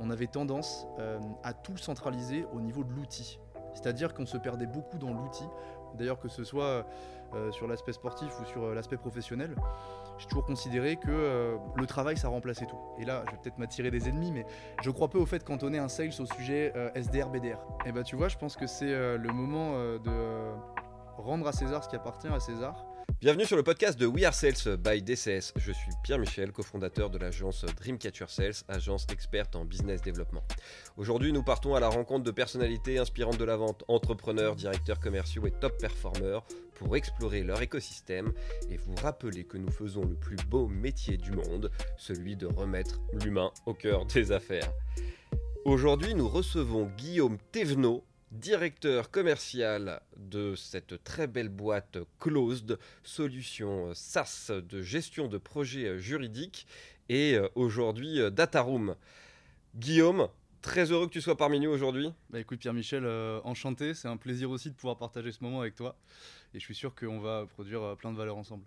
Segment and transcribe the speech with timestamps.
[0.00, 3.38] on avait tendance euh, à tout centraliser au niveau de l'outil.
[3.74, 5.44] C'est-à-dire qu'on se perdait beaucoup dans l'outil.
[5.94, 6.86] D'ailleurs, que ce soit
[7.34, 9.54] euh, sur l'aspect sportif ou sur euh, l'aspect professionnel,
[10.18, 12.78] j'ai toujours considéré que le travail, ça remplaçait tout.
[12.98, 14.44] Et là, je vais peut-être m'attirer des ennemis, mais
[14.82, 17.58] je crois peu au fait quand on est un sales au sujet euh, SDR, BDR.
[17.86, 20.50] Et bah, tu vois, je pense que c'est le moment de
[21.16, 22.89] rendre à César ce qui appartient à César.
[23.18, 25.52] Bienvenue sur le podcast de We Are Sales by DCS.
[25.56, 30.42] Je suis Pierre-Michel, cofondateur de l'agence Dreamcatcher Sales, agence experte en business développement.
[30.96, 35.46] Aujourd'hui, nous partons à la rencontre de personnalités inspirantes de la vente, entrepreneurs, directeurs commerciaux
[35.46, 38.32] et top performeurs pour explorer leur écosystème
[38.70, 43.00] et vous rappeler que nous faisons le plus beau métier du monde, celui de remettre
[43.12, 44.72] l'humain au cœur des affaires.
[45.66, 54.50] Aujourd'hui, nous recevons Guillaume Thévenot, directeur commercial de cette très belle boîte Closed, solution SaaS
[54.50, 56.66] de gestion de projets juridiques,
[57.08, 58.94] et euh, aujourd'hui euh, Dataroom.
[59.76, 60.28] Guillaume,
[60.62, 62.12] très heureux que tu sois parmi nous aujourd'hui.
[62.30, 65.74] Bah écoute Pierre-Michel, euh, enchanté, c'est un plaisir aussi de pouvoir partager ce moment avec
[65.74, 65.96] toi.
[66.54, 68.64] Et je suis sûr qu'on va produire euh, plein de valeurs ensemble.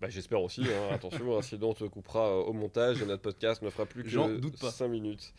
[0.00, 0.88] Bah, J'espère aussi, hein.
[0.94, 4.02] attention, hein, sinon on te coupera euh, au montage et notre podcast ne fera plus
[4.02, 4.70] que doute pas.
[4.70, 5.32] 5 minutes.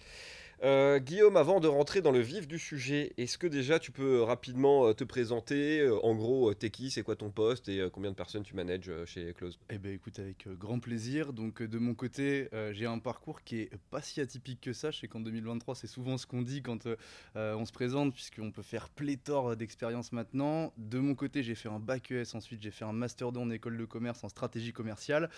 [0.63, 4.21] Euh, Guillaume, avant de rentrer dans le vif du sujet, est-ce que déjà tu peux
[4.21, 7.79] rapidement euh, te présenter euh, En gros, euh, t'es qui, c'est quoi ton poste et
[7.79, 9.57] euh, combien de personnes tu manages euh, chez Close?
[9.71, 11.33] Eh ben écoute, avec euh, grand plaisir.
[11.33, 14.71] Donc euh, de mon côté, euh, j'ai un parcours qui est pas si atypique que
[14.71, 14.91] ça.
[14.91, 16.95] Je sais qu'en 2023, c'est souvent ce qu'on dit quand euh,
[17.37, 20.73] euh, on se présente, puisqu'on peut faire pléthore d'expériences maintenant.
[20.77, 23.49] De mon côté, j'ai fait un bac ES, ensuite j'ai fait un master 2 en
[23.49, 25.31] école de commerce en stratégie commerciale.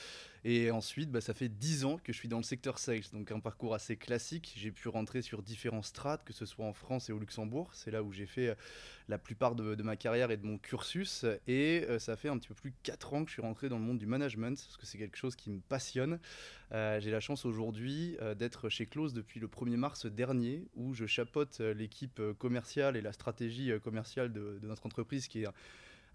[0.43, 3.31] Et ensuite, bah, ça fait 10 ans que je suis dans le secteur sales, donc
[3.31, 4.53] un parcours assez classique.
[4.57, 7.69] J'ai pu rentrer sur différents strates, que ce soit en France et au Luxembourg.
[7.73, 8.55] C'est là où j'ai fait euh,
[9.07, 11.25] la plupart de, ma carrière et de mon cursus.
[11.47, 13.69] Et euh, ça fait un petit peu plus de 4 ans que je suis rentré
[13.69, 16.19] dans le monde du management, parce que c'est quelque chose qui me passionne.
[16.71, 21.05] Euh, j'ai la chance aujourd'hui d'être chez Close depuis le 1er mars dernier, où je
[21.05, 25.47] chapeaute l'équipe commerciale et la stratégie commerciale de, de notre entreprise, qui est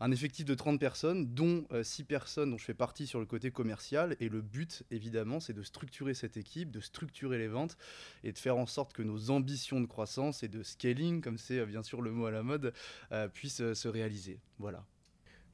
[0.00, 3.50] un, effectif de 30 personnes, dont 6 personnes dont je fais partie sur le côté
[3.50, 4.16] commercial.
[4.20, 7.76] Et le but, évidemment, c'est de structurer cette équipe, de structurer les ventes
[8.24, 11.58] et de faire en sorte que nos ambitions de croissance et de scaling, comme c'est
[11.58, 12.72] euh, bien sûr le mot à la mode,
[13.12, 14.40] euh, puissent euh, se réaliser.
[14.58, 14.84] Voilà.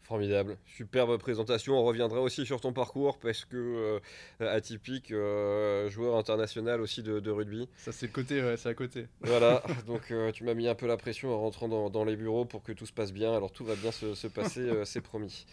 [0.04, 1.78] Formidable, superbe présentation.
[1.78, 4.00] On reviendra aussi sur ton parcours parce que euh,
[4.38, 7.68] atypique, euh, joueur international aussi de, de rugby.
[7.78, 9.06] Ça, c'est côté, ouais, c'est à côté.
[9.22, 12.16] Voilà, donc euh, tu m'as mis un peu la pression en rentrant dans, dans les
[12.16, 13.34] bureaux pour que tout se passe bien.
[13.34, 15.46] Alors tout va bien se, se passer, c'est promis.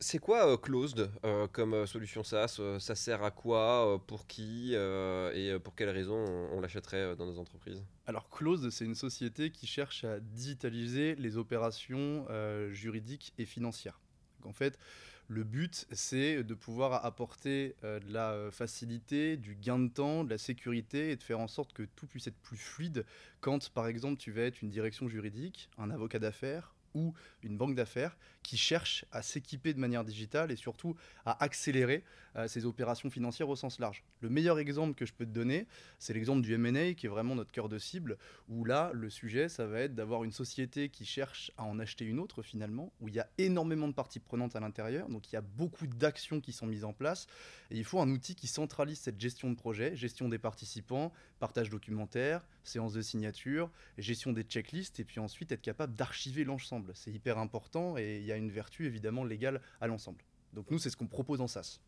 [0.00, 4.74] C'est quoi euh, Closed euh, comme euh, solution SaaS Ça sert à quoi Pour qui
[4.74, 7.84] Et pour quelles raisons on, l'achèterait dans nos entreprises?
[8.06, 12.26] Alors, Close, c'est une société qui cherche à digitaliser les opérations
[12.70, 14.00] juridiques et financières.
[14.44, 14.78] En fait,
[15.26, 20.38] le but, c'est de pouvoir apporter de la facilité, du gain de temps, de la
[20.38, 23.04] sécurité et de faire en sorte que tout puisse être plus fluide
[23.40, 27.74] quand, par exemple, tu vas être une direction juridique, un avocat d'affaires ou une banque
[27.74, 28.16] d'affaires
[28.48, 32.02] qui cherche à s'équiper de manière digitale et surtout à accélérer
[32.36, 34.04] euh, ses opérations financières au sens large.
[34.20, 35.66] Le meilleur exemple que je peux te donner,
[35.98, 38.16] c'est l'exemple du M&A qui est vraiment notre cœur de cible,
[38.48, 42.06] où là, le sujet, ça va être d'avoir une société qui cherche à en acheter
[42.06, 45.34] une autre finalement, où il y a énormément de parties prenantes à l'intérieur, donc il
[45.34, 47.26] y a beaucoup d'actions qui sont mises en place,
[47.70, 51.68] et il faut un outil qui centralise cette gestion de projet, gestion des participants, partage
[51.68, 56.92] documentaire, séance de signature, gestion des checklists, et puis ensuite être capable d'archiver l'ensemble.
[56.94, 60.22] C'est hyper important, et il y a une vertu évidemment légale à l'ensemble.
[60.52, 61.80] Donc nous, c'est ce qu'on propose en SaaS.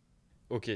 [0.51, 0.71] Ok.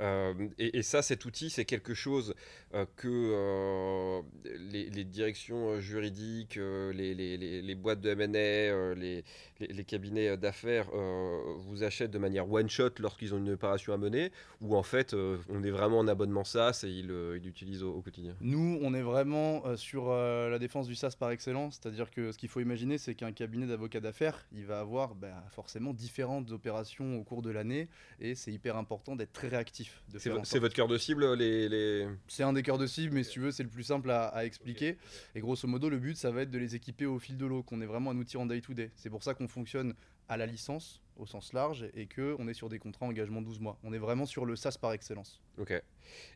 [0.00, 2.34] Euh, et, ça, cet outil, c'est quelque chose
[2.74, 12.10] euh, que euh, les, directions juridiques, les, boîtes de M&A, les, cabinets d'affaires vous achètent
[12.10, 15.98] de manière one-shot lorsqu'ils ont une opération à mener, ou en fait, on est vraiment
[15.98, 17.08] en abonnement SaaS et ils
[17.42, 18.34] l'utilisent au, quotidien?
[18.40, 22.48] Nous, on est vraiment sur la défense du SaaS par excellence, c'est-à-dire que ce qu'il
[22.48, 27.24] faut imaginer, c'est qu'un cabinet d'avocats d'affaires, il va avoir bah, forcément différentes opérations au
[27.24, 27.88] cours de l'année,
[28.20, 30.02] et c'est hyper important d'être très réactif.
[30.16, 31.68] C'est sorte- votre cœur de cible, les...
[31.68, 32.08] les...
[32.26, 34.24] C'est un des cœurs de cible, mais si tu veux, c'est le plus simple à,
[34.28, 34.96] à expliquer.
[35.36, 37.62] Et grosso modo, le but, ça va être de les équiper au fil de l'eau,
[37.62, 38.90] qu'on ait vraiment un outil en day-to-day.
[38.96, 39.94] C'est pour ça qu'on fonctionne
[40.28, 43.78] à la licence, au sens large, et qu'on est sur des contrats engagement 12 mois.
[43.84, 45.40] On est vraiment sur le SaaS par excellence.
[45.56, 45.72] Ok.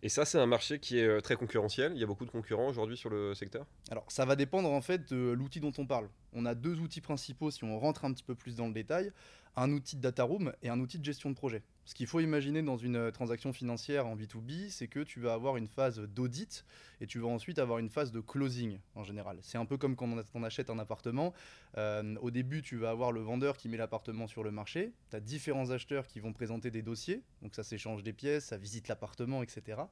[0.04, 1.92] Et ça, c'est un marché qui est euh, très concurrentiel.
[1.94, 3.66] Il y a beaucoup de concurrents aujourd'hui sur le secteur?
[3.90, 6.08] Alors, ça va dépendre en fait de l'outil dont on parle.
[6.32, 9.10] On a deux outils principaux si on rentre un petit peu plus dans le détail
[9.56, 11.62] un outil de data room et un outil de gestion de projet.
[11.90, 15.32] Ce qu'il faut imaginer dans une euh, transaction financière en B2B, c'est que tu vas
[15.32, 16.64] avoir une phase d'audit
[17.00, 19.38] et tu vas ensuite avoir une phase de closing en général.
[19.42, 21.34] C'est un peu comme quand on achète un appartement.
[21.78, 24.92] Euh, au début, tu vas avoir le vendeur qui met l'appartement sur le marché.
[25.10, 27.24] Tu as différents acheteurs qui vont présenter des dossiers.
[27.42, 29.82] Donc ça s'échange des pièces, ça visite l'appartement, etc.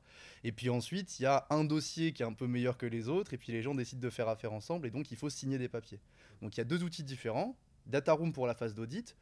[0.45, 3.09] Et puis ensuite, il y a un dossier qui est un peu meilleur que les
[3.09, 5.59] autres et puis les gens décident de faire affaire ensemble et donc il faut signer
[5.59, 5.99] des papiers.
[6.43, 7.57] Donc il y a deux outils différents.
[7.87, 9.17] Data Room pour la phase d'audit,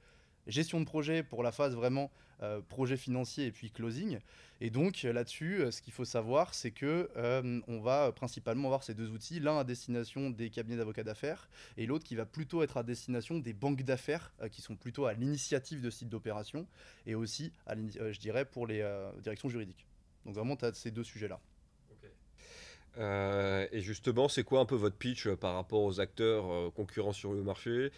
[0.47, 2.11] gestion de projet pour la phase vraiment
[2.43, 4.19] euh, projet financier et puis closing.
[4.61, 8.83] Et donc là-dessus, euh, ce qu'il faut savoir, c'est que euh, on va principalement avoir
[8.83, 11.49] ces deux outils, l'un à destination des cabinets d'avocats d'affaires
[11.79, 15.15] et l'autre qui va plutôt être à destination des banques d'affaires qui sont plutôt à
[15.15, 16.67] l'initiative de sites d'opération
[17.07, 18.87] et aussi, à je dirais, pour les
[19.23, 19.87] directions juridiques.
[20.27, 21.41] Donc vraiment, tu as ces deux sujets-là.
[22.99, 26.71] Euh, et justement, c'est quoi un peu votre pitch euh, par rapport aux acteurs euh,
[26.75, 27.91] concurrents sur le marché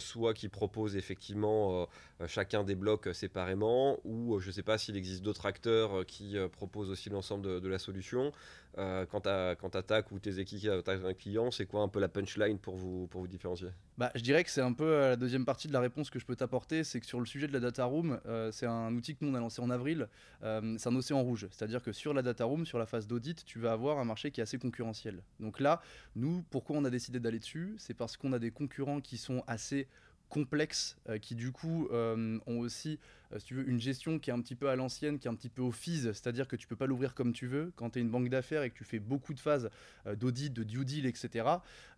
[0.00, 1.86] Soit qui proposent effectivement
[2.26, 6.90] chacun des blocs séparément, ou je ne sais pas s'il existe d'autres acteurs qui proposent
[6.90, 8.32] aussi l'ensemble de, la solution.
[8.76, 12.58] Quand tu attaques ou tes équipes attaquent un client, c'est quoi un peu la punchline
[12.58, 13.68] pour vous, différencier?
[13.96, 16.26] Bah, Je dirais que c'est un peu la deuxième partie de la réponse que je
[16.26, 18.20] peux t'apporter, c'est que sur le sujet de la data room,
[18.52, 20.08] c'est un outil que nous on a lancé en avril,
[20.42, 21.48] c'est un océan rouge.
[21.50, 24.30] C'est-à-dire que sur la data room, sur la phase d'audit, tu vas avoir un marché
[24.30, 25.22] qui est assez concurrentiel.
[25.40, 25.80] Donc là,
[26.14, 27.74] nous, pourquoi on a décidé d'aller dessus?
[27.78, 29.88] C'est parce qu'on a des concurrents qui sont assez
[30.28, 32.98] complexes, euh, qui du coup euh, ont aussi,
[33.32, 35.30] euh, si tu veux, une gestion qui est un petit peu à l'ancienne, qui est
[35.30, 37.72] un petit peu au FIS, c'est-à-dire que tu peux pas l'ouvrir comme tu veux.
[37.76, 39.70] Quand tu es une banque d'affaires et que tu fais beaucoup de phases
[40.16, 41.46] d'audit, de due deal, etc.,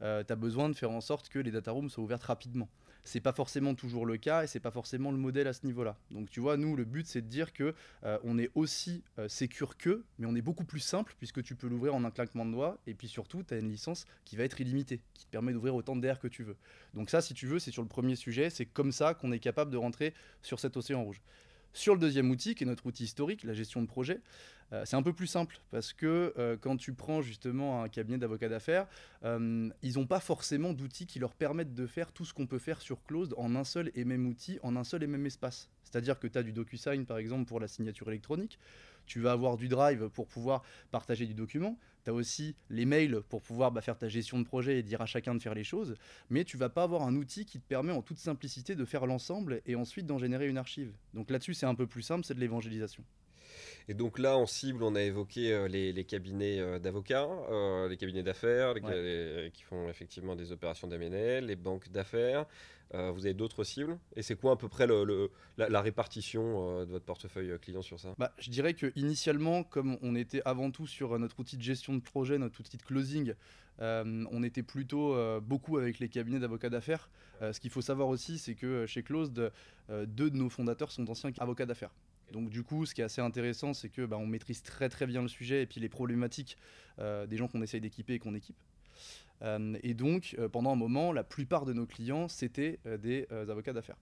[0.00, 2.68] tu as besoin de faire en sorte que les data rooms soient ouvertes rapidement
[3.04, 5.96] c'est pas forcément toujours le cas et c'est pas forcément le modèle à ce niveau-là.
[6.10, 7.74] Donc tu vois, nous le but c'est de dire que
[8.04, 11.54] euh, on est aussi euh, sécure que, mais on est beaucoup plus simple puisque tu
[11.54, 14.36] peux l'ouvrir en un claquement de doigts et puis surtout tu as une licence qui
[14.36, 16.56] va être illimitée, qui te permet d'ouvrir autant d'air que tu veux.
[16.94, 19.38] Donc ça, si tu veux, c'est sur le premier sujet, c'est comme ça qu'on est
[19.38, 21.20] capable de rentrer sur cet océan rouge.
[21.72, 24.20] Sur le deuxième outil, qui est notre outil historique, la gestion de projet,
[24.72, 28.18] euh, c'est un peu plus simple parce que euh, quand tu prends justement un cabinet
[28.18, 28.86] d'avocats d'affaires,
[29.24, 32.58] euh, ils n'ont pas forcément d'outils qui leur permettent de faire tout ce qu'on peut
[32.58, 35.68] faire sur Closed en un seul et même outil, en un seul et même espace.
[35.84, 38.58] C'est-à-dire que tu as du DocuSign par exemple pour la signature électronique,
[39.06, 40.62] tu vas avoir du Drive pour pouvoir
[40.92, 44.44] partager du document, tu as aussi les mails pour pouvoir bah, faire ta gestion de
[44.44, 45.96] projet et dire à chacun de faire les choses,
[46.28, 49.06] mais tu vas pas avoir un outil qui te permet en toute simplicité de faire
[49.06, 50.92] l'ensemble et ensuite d'en générer une archive.
[51.12, 53.02] Donc là-dessus c'est un peu plus simple, c'est de l'évangélisation.
[53.88, 57.96] Et donc là, en cible, on a évoqué euh, les, cabinets euh, d'avocats, euh, les
[57.96, 58.74] cabinets d'affaires,
[59.52, 62.46] qui font effectivement des opérations d'MNL, les banques d'affaires.
[62.92, 63.98] vous avez d'autres cibles?
[64.16, 68.14] Et c'est quoi à peu près le, la, répartition de votre portefeuille client sur ça?
[68.18, 71.94] Bah, Je dirais que initialement, comme on était avant tout sur notre outil de gestion
[71.94, 73.34] de projet, notre outil de closing,
[73.78, 77.10] on était plutôt beaucoup avec les cabinets d'avocats d'affaires.
[77.40, 79.52] ce qu'il faut savoir aussi, c'est que chez Closed,
[79.88, 81.92] deux de nos fondateurs sont anciens avocats d'affaires.
[82.32, 85.06] Donc du coup, ce qui est assez intéressant, c'est que bah, on maîtrise très très
[85.06, 86.56] bien le sujet et puis les problématiques
[86.98, 88.56] euh, des gens qu'on essaye d'équiper et qu'on équipe.
[89.42, 93.72] Euh, et donc, euh, pendant un moment, la plupart de nos clients, c'était des avocats
[93.72, 93.98] d'affaires.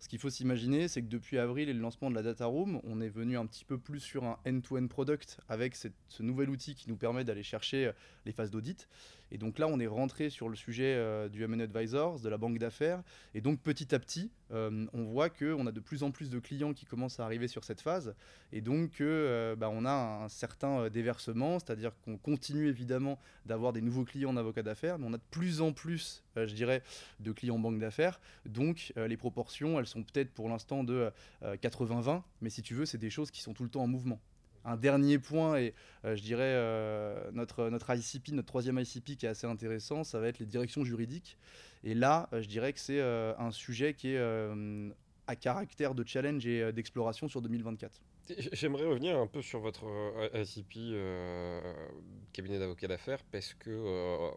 [0.00, 2.80] Ce qu'il faut s'imaginer, c'est que depuis avril et le lancement de la Data Room,
[2.84, 6.76] on est venu un petit peu plus sur un end-to-end product avec ce nouvel outil
[6.76, 7.90] qui nous permet d'aller chercher
[8.24, 8.88] les phases d'audit.
[9.30, 12.38] Et donc là, on est rentré sur le sujet euh, du M&A Advisors, de la
[12.38, 13.02] banque d'affaires.
[13.34, 16.38] Et donc petit à petit, euh, on voit qu'on a de plus en plus de
[16.38, 18.14] clients qui commencent à arriver sur cette phase.
[18.52, 23.82] Et donc, euh, bah, on a un certain déversement, c'est-à-dire qu'on continue évidemment d'avoir des
[23.82, 26.82] nouveaux clients en avocat d'affaires, mais on a de plus en plus, je dirais,
[27.20, 28.20] de clients banque d'affaires.
[28.46, 31.10] Donc les proportions, elles sont peut-être pour l'instant de
[31.42, 34.20] 80-20, mais si tu veux, c'est des choses qui sont tout le temps en mouvement
[34.68, 35.74] un dernier point, et
[36.04, 40.20] euh, je dirais euh, notre, notre ICP, notre troisième ICP qui est assez intéressant, ça
[40.20, 41.38] va être les directions juridiques.
[41.84, 44.20] Et là, euh, je dirais que c'est un sujet qui est
[45.26, 48.00] à caractère de challenge et d'exploration sur 2024.
[48.52, 49.84] J'aimerais revenir un peu sur votre
[50.34, 50.94] ICP
[52.32, 53.70] cabinet d'avocats d'affaires parce que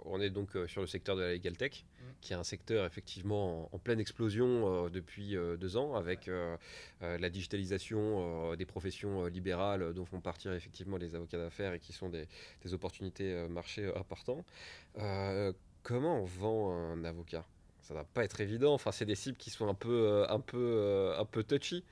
[0.05, 1.83] on est donc sur le secteur de la legal tech
[2.21, 6.55] qui est un secteur effectivement en, pleine explosion euh, depuis euh, deux ans, avec euh,
[7.01, 12.10] la digitalisation des professions libérales dont font partir effectivement les avocats d'affaires et qui sont
[12.10, 12.27] des,
[12.74, 14.45] opportunités marché importantes.
[15.83, 17.45] comment on vend un avocat?
[17.81, 18.74] Ça ne va pas être évident.
[18.74, 21.83] Enfin, c'est des cibles qui sont un peu, un peu, un peu touchy.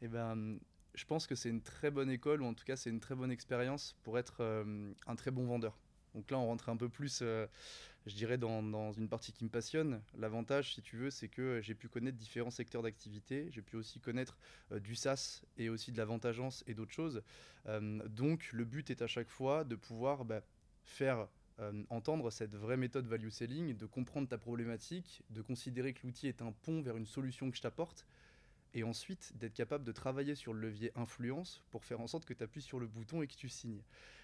[0.00, 0.58] Eh ben,
[0.94, 3.14] je pense que c'est une très bonne école, ou en tout cas c'est une très
[3.14, 4.42] bonne expérience pour être
[5.06, 5.78] un très bon vendeur.
[6.14, 7.22] Donc là, on rentre un peu plus
[8.06, 10.02] je dirais, dans, une partie qui me passionne.
[10.16, 13.48] L'avantage, si tu veux, c'est que j'ai pu connaître différents secteurs d'activité.
[13.50, 14.36] J'ai pu aussi connaître
[14.72, 17.22] euh, du SaaS et aussi de l'avantageance et d'autres choses.
[17.66, 20.42] Euh, donc, le but est à chaque fois de pouvoir bah,
[20.84, 21.28] faire
[21.60, 26.26] euh, entendre cette vraie méthode value selling, de comprendre ta problématique, de considérer que l'outil
[26.26, 28.04] est un pont vers une solution que je t'apporte
[28.74, 32.34] et ensuite d'être capable de travailler sur le levier influence pour faire en sorte que
[32.34, 33.82] tu appuies sur le bouton et que tu signes.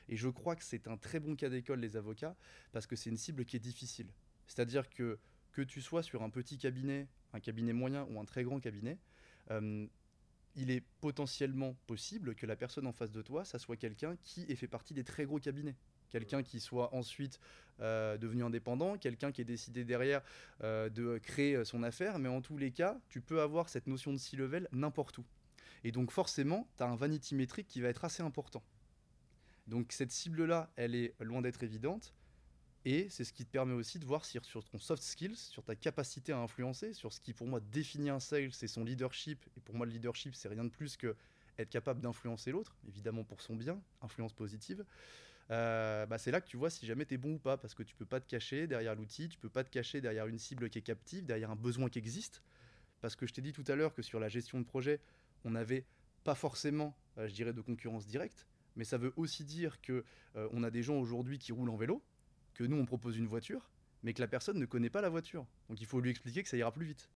[0.08, 2.36] Et je crois que c'est un très bon cas d'école, les avocats,
[2.72, 4.08] parce que c'est une cible qui est difficile.
[4.46, 5.18] C'est-à-dire que
[5.52, 8.98] que tu sois sur un petit cabinet, un cabinet moyen ou un très grand cabinet,
[9.50, 9.86] euh,
[10.54, 14.42] il est potentiellement possible que la personne en face de toi, ça soit quelqu'un qui
[14.48, 15.76] ait fait partie des très gros cabinets.
[16.10, 17.40] Quelqu'un qui soit ensuite
[17.80, 20.22] euh, devenu indépendant, quelqu'un qui ait décidé derrière
[20.62, 24.12] euh, de créer son affaire, mais en tous les cas, tu peux avoir cette notion
[24.12, 25.24] de C-level n'importe où.
[25.84, 28.62] Et donc forcément, tu as un vanity métrique qui va être assez important.
[29.66, 32.14] Donc cette cible-là, elle est loin d'être évidente,
[32.84, 35.62] et c'est ce qui te permet aussi de voir si sur ton soft skills, sur
[35.62, 39.44] ta capacité à influencer, sur ce qui pour moi définit un sales, c'est son leadership.
[39.56, 41.14] Et pour moi, le leadership, c'est rien de plus que
[41.58, 44.84] être capable d'influencer l'autre, évidemment pour son bien, influence positive.
[45.50, 47.74] Euh, bah c'est là que tu vois si jamais tu es bon ou pas, parce
[47.74, 50.38] que tu peux pas te cacher derrière l'outil, tu peux pas te cacher derrière une
[50.38, 52.42] cible qui est captive, derrière un besoin qui existe.
[53.00, 55.00] Parce que je t'ai dit tout à l'heure que sur la gestion de projet,
[55.44, 55.84] on n'avait
[56.24, 60.04] pas forcément, euh, je dirais, de concurrence directe, mais ça veut aussi dire que
[60.36, 62.02] euh, on a des gens aujourd'hui qui roulent en vélo,
[62.54, 63.70] que nous on propose une voiture,
[64.02, 65.46] mais que la personne ne connaît pas la voiture.
[65.68, 67.08] Donc il faut lui expliquer que ça ira plus vite.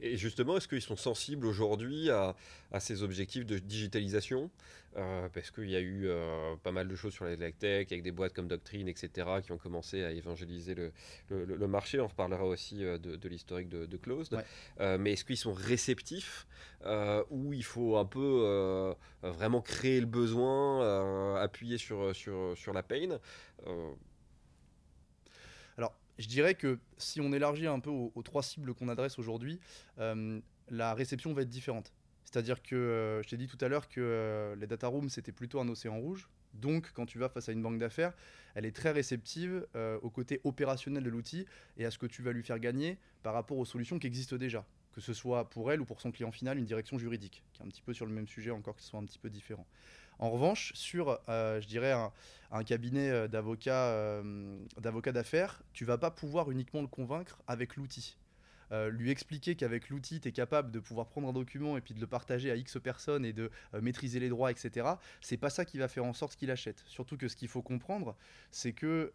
[0.00, 2.34] Et justement, est-ce qu'ils sont sensibles aujourd'hui à,
[2.78, 4.50] ces objectifs de digitalisation?
[4.96, 8.02] Euh, Parce qu'il y a eu euh, pas mal de choses sur la tech, avec
[8.02, 12.00] des boîtes comme Doctrine, etc., qui ont commencé à évangéliser le, marché.
[12.00, 14.38] On reparlera aussi euh, de, l'historique de, Closed.
[14.98, 16.46] mais est-ce qu'ils sont réceptifs
[17.30, 23.18] ou il faut un peu vraiment créer le besoin, appuyer sur, sur, sur la pain?
[26.18, 29.60] Je dirais que si on élargit un peu aux, trois cibles qu'on adresse aujourd'hui,
[29.98, 31.92] euh, la réception va être différente.
[32.24, 35.32] C'est-à-dire que euh, je t'ai dit tout à l'heure que euh, les data rooms, c'était
[35.32, 36.28] plutôt un océan rouge.
[36.54, 38.14] Donc, quand tu vas face à une banque d'affaires,
[38.54, 39.66] elle est très réceptive
[40.00, 41.44] au côté opérationnel de l'outil
[41.76, 44.36] et à ce que tu vas lui faire gagner par rapport aux solutions qui existent
[44.36, 44.64] déjà.
[44.92, 47.66] Que ce soit pour elle ou pour son client final, une direction juridique, qui est
[47.66, 49.66] un petit peu sur le même sujet, encore que ce soit un petit peu différent.
[50.18, 56.10] En revanche, sur, euh, je dirais, un, cabinet euh, euh, d'avocats d'affaires, tu vas pas
[56.10, 58.16] pouvoir uniquement le convaincre avec l'outil.
[58.90, 62.00] lui expliquer qu'avec l'outil, tu es capable de pouvoir prendre un document et puis de
[62.00, 64.88] le partager à X personnes et de maîtriser les droits, etc.,
[65.20, 66.82] c'est pas ça qui va faire en sorte qu'il achète.
[66.86, 68.16] Surtout que ce qu'il faut comprendre,
[68.50, 69.12] c'est que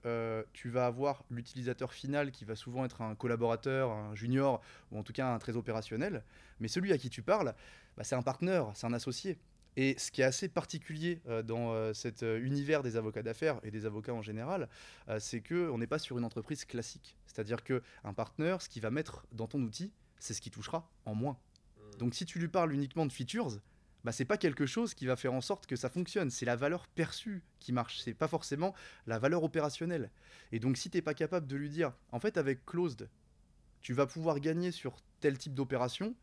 [0.53, 5.03] tu vas avoir l'utilisateur final qui va souvent être un collaborateur, un junior, ou en
[5.03, 6.23] tout cas un très opérationnel,
[6.59, 7.53] mais celui à qui tu parles,
[7.97, 9.37] bah, c'est un partenaire, c'est un associé.
[9.77, 13.59] Et ce qui est assez particulier euh, dans euh, cet euh, univers des avocats d'affaires
[13.63, 14.67] et des avocats en général,
[15.19, 17.17] c'est qu'on n'est pas sur une entreprise classique.
[17.25, 21.15] C'est-à-dire qu'un partenaire, ce qu'il va mettre dans ton outil, c'est ce qui touchera en
[21.15, 21.37] moins.
[21.77, 21.97] Mmh.
[21.97, 23.59] Donc si tu lui parles uniquement de features,
[24.03, 26.31] bah, c'est pas quelque chose qui va faire en sorte que ça fonctionne.
[26.31, 27.99] C'est la valeur perçue qui marche.
[27.99, 28.73] C'est pas forcément
[29.07, 30.11] la valeur opérationnelle.
[30.51, 33.09] Et donc si tu n'es pas capable de lui dire, en fait avec Closed,
[33.81, 36.15] tu vas pouvoir gagner sur tel type d'opération,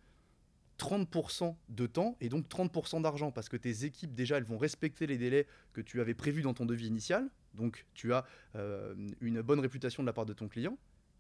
[0.79, 5.07] 30% de temps et donc 30% d'argent parce que tes équipes déjà elles vont respecter
[5.07, 7.29] les délais que tu avais prévus dans ton devis initial.
[7.55, 8.25] Donc tu as
[8.57, 10.79] euh, une bonne réputation de la part de ton client.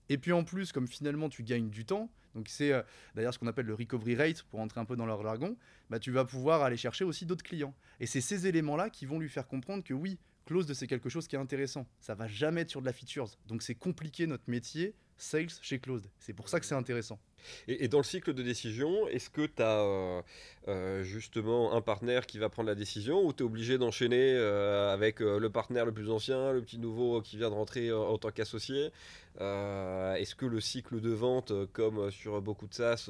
[0.09, 2.83] Et puis en plus comme finalement tu gagnes du temps donc c'est euh,
[3.15, 5.57] d'ailleurs ce qu'on appelle le recovery rate pour entrer un peu dans leur jargon
[5.91, 7.75] bah, tu vas pouvoir aller chercher aussi d'autres clients.
[8.01, 11.09] Et c'est ces éléments là qui vont lui faire comprendre que oui closed c'est quelque
[11.09, 11.87] chose qui est intéressant.
[12.01, 15.79] Ça va jamais être sur de la features donc c'est compliqué notre métier sales chez
[15.79, 16.07] Closed.
[16.19, 17.19] C'est pour ça que c'est intéressant.
[17.67, 20.23] Et, dans le cycle de décision, est-ce que tu as euh,
[20.69, 24.93] euh, justement un partenaire qui va prendre la décision ou tu es obligé d'enchaîner euh,
[24.93, 28.31] avec le partenaire le plus ancien, le petit nouveau qui vient de rentrer en tant
[28.31, 28.91] qu'associé?
[29.37, 33.09] Est-ce que le cycle de vente, comme sur beaucoup de SaaS,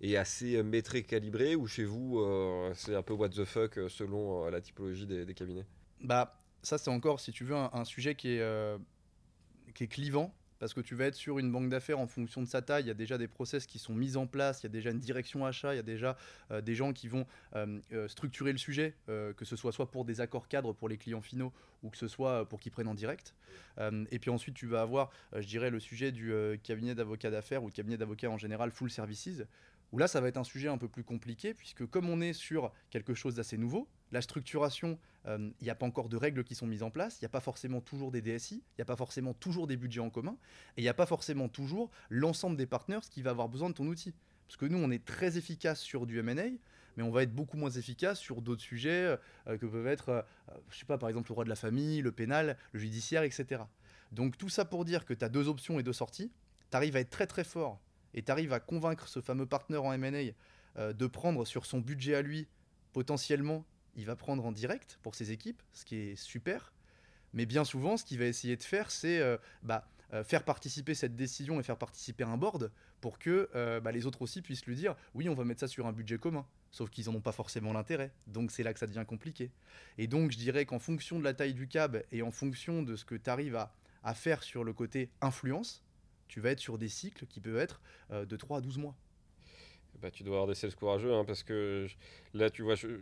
[0.00, 2.22] est assez métré, calibré ou chez vous,
[2.74, 5.66] c'est un peu what the fuck selon la typologie des, cabinets?
[6.00, 8.78] Bah, ça, c'est encore, si tu veux, un, un sujet qui est,
[9.74, 12.46] qui est clivant parce que tu vas être sur une banque d'affaires en fonction de
[12.46, 12.84] sa taille.
[12.84, 14.90] Il y a déjà des process qui sont mis en place, il y a déjà
[14.90, 16.16] une direction achat, il y a déjà
[16.50, 20.04] euh, des gens qui vont euh, euh, structurer le sujet, que ce soit soit pour
[20.04, 22.94] des accords cadres pour les clients finaux ou que ce soit pour qu'ils prennent en
[22.94, 23.34] direct.
[24.10, 26.32] et puis ensuite, tu vas avoir, je dirais, le sujet du
[26.62, 29.42] cabinet d'avocats d'affaires ou cabinet d'avocats en général full services,
[29.92, 32.32] où là, ça va être un sujet un peu plus compliqué, puisque comme on est
[32.32, 36.44] sur quelque chose d'assez nouveau, la structuration, il euh, n'y a pas encore de règles
[36.44, 38.82] qui sont mises en place, il n'y a pas forcément toujours des DSI, il n'y
[38.82, 40.36] a pas forcément toujours des budgets en commun,
[40.76, 43.74] et il n'y a pas forcément toujours l'ensemble des partenaires qui va avoir besoin de
[43.74, 44.14] ton outil.
[44.46, 46.56] Parce que nous, on est très efficace sur du M&A,
[46.96, 50.52] mais on va être beaucoup moins efficace sur d'autres sujets euh, que peuvent être, je
[50.52, 53.22] euh, je sais pas, par exemple le droit de la famille, le pénal, le judiciaire,
[53.22, 53.62] etc.
[54.12, 56.30] Donc tout ça pour dire que tu as deux options et deux sorties,
[56.70, 57.80] tu arrives à être très très fort
[58.14, 62.14] et tu arrives à convaincre ce fameux partenaire en M&A de prendre sur son budget
[62.14, 62.46] à lui
[62.92, 63.64] potentiellement
[63.96, 66.72] il va prendre en direct pour ses équipes, ce qui est super.
[67.32, 70.94] Mais bien souvent, ce qu'il va essayer de faire, c'est euh, bah, euh, faire participer
[70.94, 72.70] cette décision et faire participer un board
[73.00, 75.68] pour que euh, bah, les autres aussi puissent lui dire oui, on va mettre ça
[75.68, 76.46] sur un budget commun.
[76.70, 78.12] Sauf qu'ils n'en ont pas forcément l'intérêt.
[78.26, 79.50] Donc c'est là que ça devient compliqué.
[79.96, 82.96] Et donc je dirais qu'en fonction de la taille du cab et en fonction de
[82.96, 83.72] ce que tu arrives à,
[84.14, 85.82] faire sur le côté influence,
[86.28, 87.80] tu vas être sur des cycles qui peuvent être
[88.10, 88.94] euh, de 3 à 12 mois.
[90.00, 91.86] Bah, tu dois avoir des sales courageux hein, parce que
[92.34, 93.00] là, tu vois, je,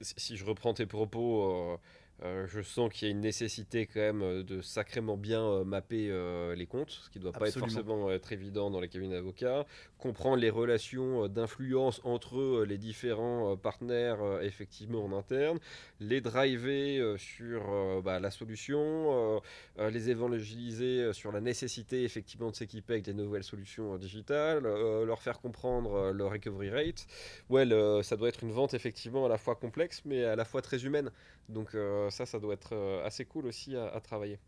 [0.00, 1.78] si je reprends tes propos,
[2.22, 5.64] euh, je sens qu'il y a une nécessité quand même euh, de sacrément bien euh,
[5.64, 6.10] mapper
[6.54, 9.66] les comptes, ce qui ne doit pas être forcément être évident dans les cabinets d'avocats.
[9.98, 15.58] Comprendre les relations d'influence entre les différents partenaires effectivement en interne,
[16.00, 19.40] les driver sur bah, la solution,
[19.78, 25.40] les évangéliser sur la nécessité effectivement de s'équiper avec des nouvelles solutions digitales, leur faire
[25.40, 27.06] comprendre le recovery rate.
[27.48, 27.66] Ouais,
[28.02, 30.84] ça doit être une vente effectivement à la fois complexe mais à la fois très
[30.84, 31.10] humaine.
[31.48, 31.76] Donc
[32.10, 34.38] ça, ça doit être euh, assez cool aussi à, travailler.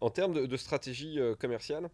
[0.00, 1.88] En termes de, stratégie euh, commerciale,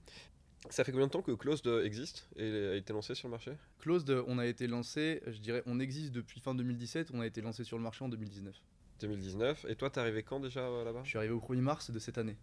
[0.71, 3.53] ça fait combien de temps que Closed existe et a été lancé sur le marché?
[3.79, 7.41] Closed, on a été lancé, je dirais, on existe depuis fin 2017, on a été
[7.41, 8.55] lancé sur le marché en 2019.
[9.03, 9.67] 2019.
[9.69, 11.01] Et toi, t'es arrivé quand déjà euh, là-bas?
[11.05, 12.37] Je suis arrivé au 1er mars de cette année.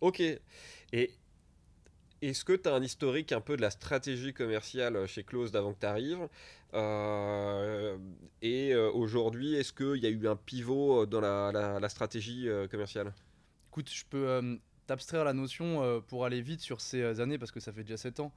[0.00, 0.20] Ok.
[0.20, 1.10] Et
[2.22, 5.72] est-ce que tu as un historique un peu de la stratégie commerciale chez Closed avant
[5.72, 6.28] que tu arrives
[6.72, 7.98] euh,
[8.42, 13.12] et euh, aujourd'hui, est-ce qu'il y a eu un pivot dans la, stratégie commerciale?
[13.70, 17.72] Écoute, je peux t'abstraire la notion pour aller vite sur ces années, parce que ça
[17.72, 18.32] fait déjà 7 ans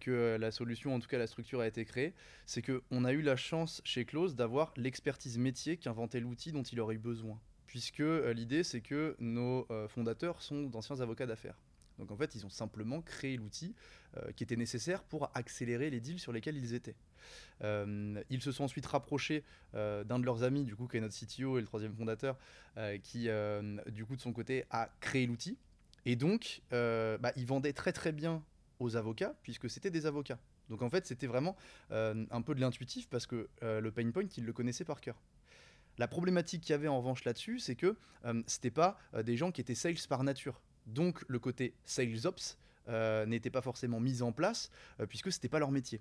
[0.00, 2.12] que la solution, en tout cas la structure, a été créée.
[2.44, 6.62] C'est qu'on a eu la chance chez Close d'avoir l'expertise métier qui inventait l'outil dont
[6.62, 7.40] il aurait eu besoin.
[7.66, 8.02] Puisque
[8.34, 11.56] l'idée, c'est que nos fondateurs sont d'anciens avocats d'affaires.
[11.98, 13.74] Donc en fait, ils ont simplement créé l'outil
[14.36, 16.96] qui était nécessaire pour accélérer les deals sur lesquels ils étaient.
[17.62, 19.44] Euh, ils se sont ensuite rapprochés
[19.74, 22.38] euh, d'un de leurs amis, du coup, qui est notre CTO et le troisième fondateur,
[22.76, 23.28] euh, qui,
[23.92, 25.58] du coup, de son côté, a créé l'outil.
[26.06, 28.42] Et donc, bah, ils vendaient très très bien
[28.80, 30.38] aux avocats, puisque c'était des avocats.
[30.68, 31.56] Donc en fait, c'était vraiment
[31.90, 35.20] un peu de l'intuitif, parce que le pain point, ils le connaissaient par cœur.
[35.96, 37.96] La problématique qu'il y avait en revanche là-dessus, c'est que
[38.46, 40.60] c'était pas des gens qui étaient sales par nature.
[40.86, 42.58] Donc le côté sales ops
[43.26, 44.70] n'était pas forcément mis en place,
[45.08, 46.00] puisque c'était pas leur métier.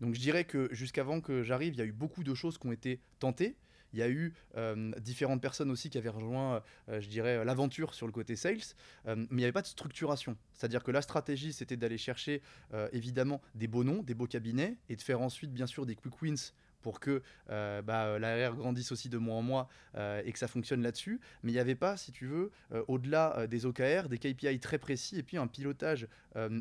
[0.00, 2.66] Donc je dirais que jusqu'avant que j'arrive, il y a eu beaucoup de choses qui
[2.66, 3.56] ont été tentées.
[3.92, 7.94] Il y a eu euh, différentes personnes aussi qui avaient rejoint, euh, je dirais, l'aventure
[7.94, 8.58] sur le côté sales,
[9.06, 10.36] euh, mais il n'y avait pas de structuration.
[10.52, 12.42] C'est-à-dire que la stratégie, c'était d'aller chercher
[12.92, 16.20] évidemment des beaux noms, des beaux cabinets, et de faire ensuite, bien sûr, des quick
[16.22, 20.82] wins pour que bah, l'ARR grandisse aussi de mois en mois et que ça fonctionne
[20.82, 21.20] là-dessus.
[21.42, 22.50] Mais il n'y avait pas, si tu veux,
[22.88, 26.06] au-delà des OKR, des KPI très précis et puis un pilotage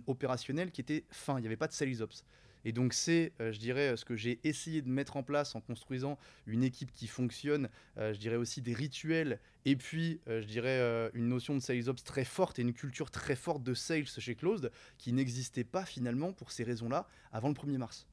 [0.07, 1.37] opérationnel qui était fin.
[1.37, 2.23] Il n'y avait pas de sales ops.
[2.69, 5.59] Et donc c'est, euh, je dirais, ce que j'ai essayé de mettre en place en
[5.59, 10.45] construisant une équipe qui fonctionne, euh, je dirais aussi des rituels, et puis euh, je
[10.45, 14.05] dirais une notion de sales ops très forte et une culture très forte de sales
[14.05, 18.05] chez Closed, qui n'existait pas finalement pour ces raisons-là avant le 1er mars.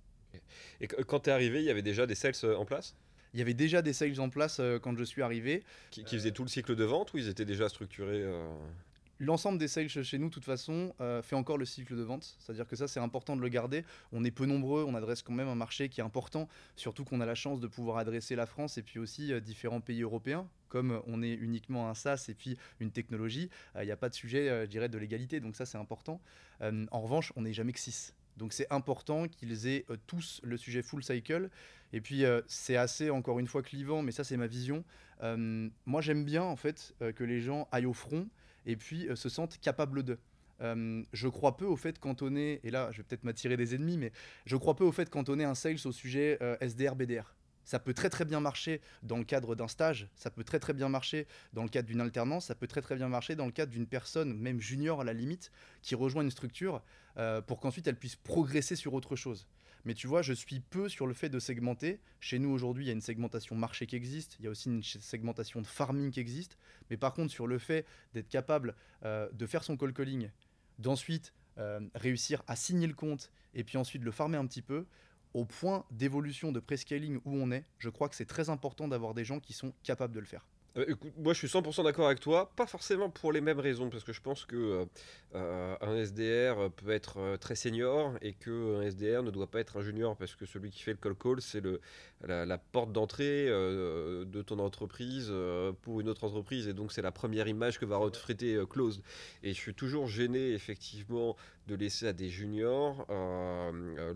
[0.80, 2.96] Et quand tu es arrivé, il y avait déjà des sales en place?
[3.34, 5.64] Il y avait déjà des sales en place quand je suis arrivé.
[5.90, 8.24] Qui, qui, faisaient tout le cycle de vente ou ils étaient déjà structurés
[9.18, 12.36] L'ensemble des sales chez nous, de toute façon, euh, fait encore le cycle de vente.
[12.38, 13.82] C'est-à-dire que ça, c'est important de le garder.
[14.12, 17.22] On est peu nombreux, on adresse quand même un marché qui est important, surtout qu'on
[17.22, 20.46] a la chance de pouvoir adresser la France et puis aussi euh, différents pays européens.
[20.68, 24.10] Comme on est uniquement un SaaS et puis une technologie, il euh, n'y a pas
[24.10, 25.40] de sujet, je dirais, de l'égalité.
[25.40, 26.20] Donc ça, c'est important.
[26.60, 28.14] en revanche, on n'est jamais que 6.
[28.36, 31.48] Donc c'est important qu'ils aient tous le sujet full cycle.
[31.94, 34.84] Et puis c'est assez, encore une fois, clivant, mais ça, c'est ma vision.
[35.22, 38.28] moi, j'aime bien, en fait, que les gens aillent au front
[38.66, 40.18] et puis euh, se sentent capables de.
[40.62, 41.98] Euh, je crois peu au fait
[42.36, 44.12] ait, et là je vais peut-être m'attirer des ennemis, mais
[44.44, 47.34] je crois peu au fait ait un sales au sujet euh, SDR-BDR.
[47.64, 50.72] Ça peut très très bien marcher dans le cadre d'un stage, ça peut très très
[50.72, 53.50] bien marcher dans le cadre d'une alternance, ça peut très très bien marcher dans le
[53.50, 55.50] cadre d'une personne, même junior à la limite,
[55.82, 56.80] qui rejoint une structure
[57.48, 59.48] pour qu'ensuite elle puisse progresser sur autre chose.
[59.84, 62.00] Mais tu vois, je suis peu sur le fait de segmenter.
[62.20, 64.36] Chez nous, aujourd'hui, il y a une segmentation marché qui existe.
[64.40, 66.58] Il y a aussi une segmentation de farming qui existe.
[66.90, 70.30] Mais par contre, sur le fait d'être capable euh, de faire son call calling,
[70.78, 74.86] d'ensuite euh, réussir à signer le compte et puis ensuite le farmer un petit peu,
[75.34, 79.14] au point d'évolution de prescaling où on est, je crois que c'est très important d'avoir
[79.14, 80.46] des gens qui sont capables de le faire.
[80.76, 84.04] Euh, moi je suis 100% d'accord avec toi, pas forcément pour les mêmes raisons, parce
[84.04, 84.84] que je pense que euh,
[85.34, 89.82] euh, un SDR peut être très senior et qu'un SDR ne doit pas être un
[89.82, 91.62] junior, parce que celui qui fait le call call, c'est
[92.26, 95.32] la, la, porte d'entrée de ton entreprise
[95.82, 99.02] pour une autre entreprise, et donc c'est la première image que va refléter Closed.
[99.42, 103.06] Et je suis toujours gêné effectivement de laisser à des juniors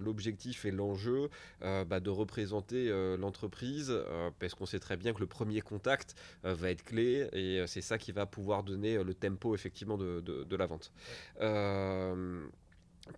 [0.00, 3.92] l'objectif et l'enjeu bah, de représenter l'entreprise,
[4.38, 7.98] parce qu'on sait très bien que le premier contact va être clé et c'est ça
[7.98, 10.92] qui va pouvoir donner le tempo effectivement de, de la vente.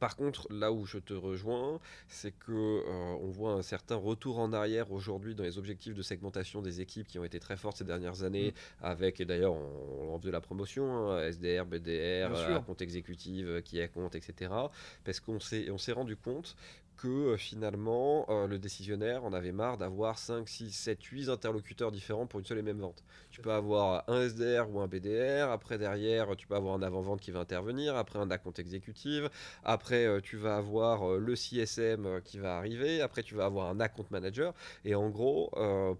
[0.01, 4.39] Par contre, là où je te rejoins, c'est que euh, on voit un certain retour
[4.39, 7.79] en arrière aujourd'hui dans les objectifs de segmentation des équipes qui ont été très fortes
[7.79, 8.85] ces dernières années, mm.
[8.85, 13.79] avec et d'ailleurs on, en faisait la promotion, hein, SDR, BDR, compte exécutif, euh, qui
[13.79, 14.53] est compte, etc.
[15.05, 16.57] Parce qu'on s'est on s'est rendu compte
[16.97, 21.91] que euh, finalement, euh, le décisionnaire en avait marre d'avoir 5, 6, 7, 8 interlocuteurs
[21.91, 23.03] différents pour une seule et même vente.
[23.31, 27.21] Tu peux avoir un SDR ou un BDR, après derrière, tu peux avoir un avant-vente
[27.21, 29.25] qui va intervenir, après un account exécutif,
[29.65, 33.81] après euh, tu vas avoir le CSM qui va arriver, après tu vas avoir un
[33.81, 35.51] account manager, et en gros,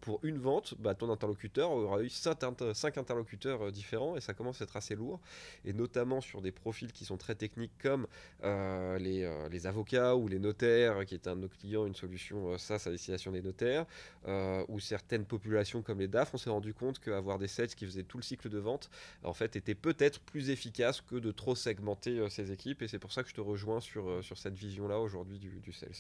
[0.01, 4.65] pour une vente, bah, ton interlocuteur aura eu 5, interlocuteurs différents, et ça commence à
[4.65, 5.21] être assez lourd,
[5.65, 8.07] et notamment sur des profils qui sont très techniques comme
[8.43, 12.85] les, les avocats ou les notaires, qui est un de nos clients, une solution SaaS
[12.87, 13.87] à destination des notaires,
[14.27, 17.85] euh, ou certaines populations comme les DAF, on s'est rendu compte qu'avoir des sales qui
[17.85, 18.91] faisaient tout le cycle de vente,
[19.23, 22.99] en fait, était peut-être plus efficace que de trop segmenter euh, ces équipes, et c'est
[22.99, 25.91] pour ça que je te rejoins sur, euh, sur cette vision-là aujourd'hui du, du, sales.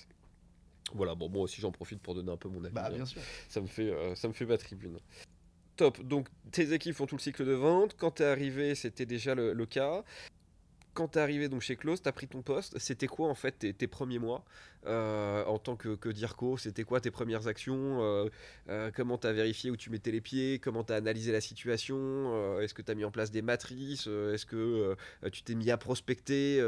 [0.94, 2.74] Voilà, bon, moi aussi j'en profite pour donner un peu mon avis.
[2.74, 3.22] Bah, bien sûr.
[3.48, 4.98] Ça me fait, ça me fait ma tribune.
[5.76, 7.96] Top, donc tes équipes font tout le cycle de vente.
[7.96, 10.04] Quand tu es arrivé, c'était déjà le, le cas
[10.94, 12.78] quand tu es arrivé donc chez Close, tu as pris ton poste.
[12.78, 14.44] C'était quoi en fait tes, premiers mois
[14.86, 18.28] euh, en tant que, que DIRCO C'était quoi tes premières actions euh,
[18.68, 20.58] euh, Comment tu as vérifié où tu mettais les pieds?
[20.58, 22.58] Comment tu as analysé la situation?
[22.60, 24.06] Est-ce que tu as mis en place des matrices?
[24.06, 24.96] Est-ce que
[25.30, 26.62] tu t'es mis à prospecter?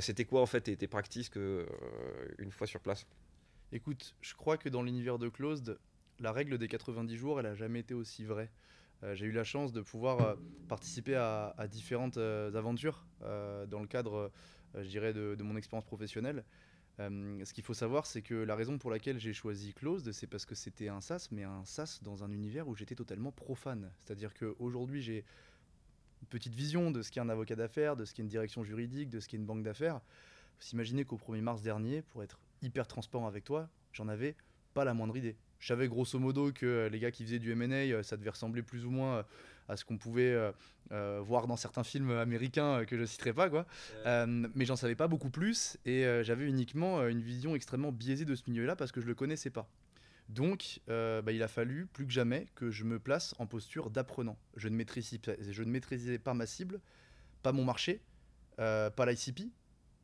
[0.00, 1.30] C'était quoi en fait tes, tes practices
[2.38, 3.06] une fois sur place?
[3.72, 5.78] Écoute, je crois que dans l'univers de Closed,
[6.20, 8.50] la règle des 90 jours, elle a jamais été aussi vraie.
[9.02, 10.34] Euh, j'ai eu la chance de pouvoir euh,
[10.68, 14.32] participer à, différentes euh, aventures dans le cadre,
[14.74, 16.44] je dirais, de, mon expérience professionnelle.
[16.98, 20.44] ce qu'il faut savoir, c'est que la raison pour laquelle j'ai choisi Closed, c'est parce
[20.44, 23.92] que c'était un SaaS, mais un SaaS dans un univers où j'étais totalement profane.
[24.02, 25.24] C'est-à-dire qu'aujourd'hui, j'ai
[26.20, 29.08] une petite vision de ce qu'est un avocat d'affaires, de ce qu'est une direction juridique,
[29.08, 30.00] de ce qu'est une banque d'affaires.
[30.60, 34.34] Vous imaginez qu'au 1er mars dernier, pour être hyper transparent avec toi, j'en avais
[34.74, 35.36] pas la moindre idée.
[35.62, 38.30] Je savais grosso modo que euh, les gars qui faisaient du M&A, euh, ça devait
[38.30, 39.22] ressembler plus ou moins euh,
[39.68, 40.36] à ce qu'on pouvait
[40.90, 43.64] voir dans certains films américains que je citerai pas quoi.
[44.04, 48.42] mais j'en savais pas beaucoup plus et j'avais uniquement une vision extrêmement biaisée de ce
[48.48, 49.68] milieu-là parce que je le connaissais pas.
[50.28, 54.36] Donc, bah, il a fallu plus que jamais que je me place en posture d'apprenant.
[54.56, 56.80] Je ne maîtrisais, je ne maîtrisais pas ma cible,
[57.42, 58.02] pas mon marché,
[58.56, 59.52] pas l'ICP,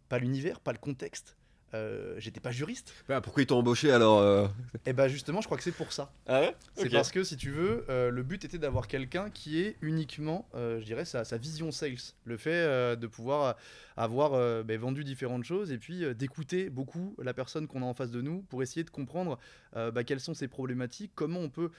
[0.08, 1.37] pas l'univers, pas le contexte.
[1.74, 2.94] Euh, j'étais pas juriste.
[3.08, 4.48] Bah, pourquoi ils t'ont embauché alors Et euh
[4.86, 6.12] Eh bah justement, je crois que c'est pour ça.
[6.26, 9.60] Ah ouais C'est parce que si tu veux, euh, le but était d'avoir quelqu'un qui
[9.60, 12.14] est uniquement, je dirais, sa, sa, vision sales.
[12.24, 13.56] Le fait de pouvoir
[13.96, 18.10] avoir bah, vendu différentes choses et puis d'écouter beaucoup la personne qu'on a en face
[18.10, 19.38] de nous pour essayer de comprendre
[19.74, 21.70] bah, quelles sont ses problématiques, comment on peut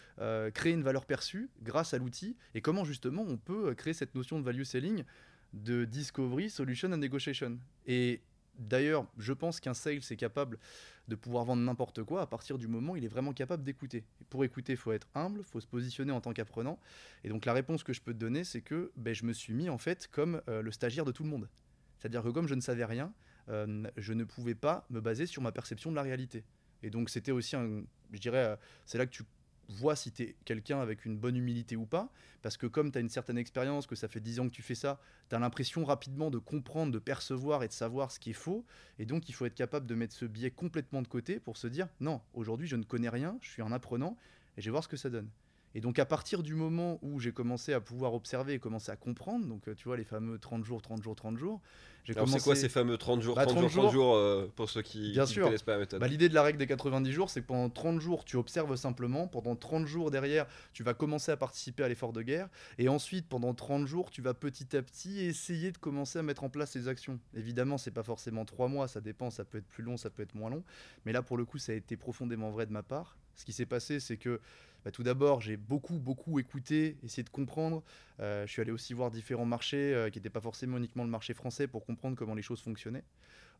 [0.53, 4.39] créer une valeur perçue grâce à l'outil et comment justement on peut créer cette notion
[4.39, 5.03] de value selling
[5.53, 7.57] de discovery, solution and negotiation.
[7.87, 8.21] Et
[8.59, 10.59] D'ailleurs, je pense qu'un sales est capable
[11.07, 14.03] de pouvoir vendre n'importe quoi à partir du moment où il est vraiment capable d'écouter.
[14.29, 16.77] Pour écouter, il faut être humble, il faut se positionner en tant qu'apprenant.
[17.23, 19.53] Et donc la réponse que je peux te donner, c'est que ben, je me suis
[19.53, 21.49] mis en fait comme euh, le stagiaire de tout le monde.
[21.97, 23.13] C'est-à-dire que comme je ne savais rien,
[23.47, 26.43] euh, je ne pouvais pas me baser sur ma perception de la réalité.
[26.83, 29.23] Et donc c'était aussi un, je dirais, euh, c'est là que tu
[29.69, 32.11] vois si tu es quelqu'un avec une bonne humilité ou pas.
[32.41, 34.61] Parce que comme tu as une certaine expérience, que ça fait 10 ans que tu
[34.61, 38.31] fais ça, tu as l'impression rapidement de comprendre, de percevoir et de savoir ce qui
[38.31, 38.65] est faux.
[38.97, 41.67] Et donc il faut être capable de mettre ce biais complètement de côté pour se
[41.67, 44.17] dire, non, aujourd'hui je ne connais rien, je suis un apprenant
[44.57, 45.29] et je vais voir ce que ça donne.
[45.75, 48.95] Et donc à partir du moment où j'ai commencé à pouvoir observer et commencer à
[48.95, 51.61] comprendre, donc euh, tu vois les fameux 30 jours, 30 jours, 30 jours,
[52.05, 52.39] j'ai commencé...
[52.39, 55.13] c'est quoi ces fameux 30 jours, 30, bah, jours, 30 jours, euh, pour ceux qui
[55.15, 55.99] ne connaissent pas la méthode?
[55.99, 58.75] Bah, L'idée de la règle des 90 jours, c'est que pendant 30 jours, tu observes
[58.75, 62.89] simplement, pendant 30 jours derrière, tu vas commencer à participer à l'effort de guerre, et
[62.89, 66.49] ensuite pendant 30 jours, tu vas petit à petit essayer de commencer à mettre en
[66.49, 67.19] place ces actions.
[67.35, 70.23] Évidemment, c'est pas forcément 3 mois, ça dépend, ça peut être plus long, ça peut
[70.23, 70.63] être moins long,
[71.05, 73.17] mais là pour le coup, ça a été profondément vrai de ma part.
[73.35, 74.41] Ce qui s'est passé, c'est que
[74.85, 77.83] bah, tout d'abord, j'ai beaucoup, beaucoup écouté, essayé de comprendre.
[78.19, 81.09] Euh, je suis allé aussi voir différents marchés euh, qui n'étaient pas forcément uniquement le
[81.09, 83.03] marché français pour comprendre comment les choses fonctionnaient.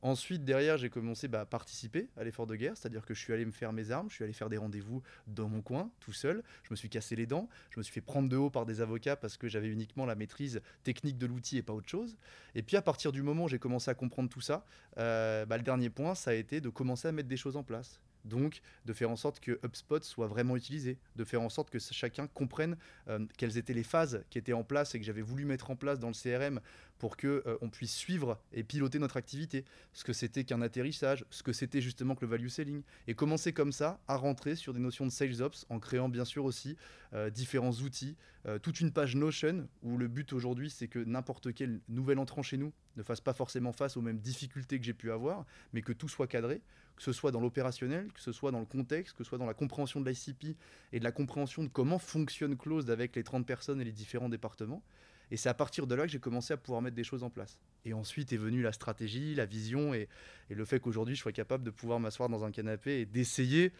[0.02, 3.34] Ensuite, derrière, j'ai commencé bah, à participer à l'effort de guerre, c'est-à-dire que je suis
[3.34, 6.14] allé me faire mes armes, je suis allé faire des rendez-vous dans mon coin, tout
[6.14, 6.42] seul.
[6.64, 8.80] Je me suis cassé les dents, je me suis fait prendre de haut par des
[8.80, 12.16] avocats parce que j'avais uniquement la maîtrise technique de l'outil et pas autre chose.
[12.56, 14.66] Et puis à partir du moment où j'ai commencé à comprendre tout ça,
[14.98, 17.64] euh, bah, le dernier point, ça a été de commencer à mettre des choses en
[17.64, 18.00] place.
[18.26, 21.80] Donc, de faire en sorte que HubSpot soit vraiment utilisé, de faire en sorte que
[21.80, 22.78] chacun comprenne
[23.08, 25.76] euh, quelles étaient les phases qui étaient en place et que j'avais voulu mettre en
[25.76, 26.60] place dans le CRM
[27.00, 31.26] pour que euh, on puisse suivre et piloter notre activité, ce que c'était qu'un atterrissage,
[31.32, 34.74] ce que c'était justement que le value selling, et commencer comme ça à rentrer sur
[34.74, 36.78] des notions de sales ops en créant bien sûr aussi
[37.14, 38.16] euh, différents outils,
[38.64, 42.56] toute une page Notion où le but aujourd'hui c'est que n'importe quel nouvel entrant chez
[42.56, 45.92] nous ne fasse pas forcément face aux mêmes difficultés que j'ai pu avoir, mais que
[45.92, 46.62] tout soit cadré,
[47.00, 49.46] que ce soit dans l'opérationnel, que ce soit dans le contexte, que ce soit dans
[49.46, 50.58] la compréhension de l'ICP
[50.92, 54.28] et de la compréhension de comment fonctionne Closed avec les 30 personnes et les différents
[54.28, 54.84] départements.
[55.32, 57.30] Et c'est à partir de là que j'ai commencé à pouvoir mettre des choses en
[57.30, 57.60] place.
[57.86, 60.08] Et ensuite est venue la stratégie, la vision et,
[60.50, 63.72] le fait qu'aujourd'hui je sois capable de pouvoir m'asseoir dans un canapé et d'essayer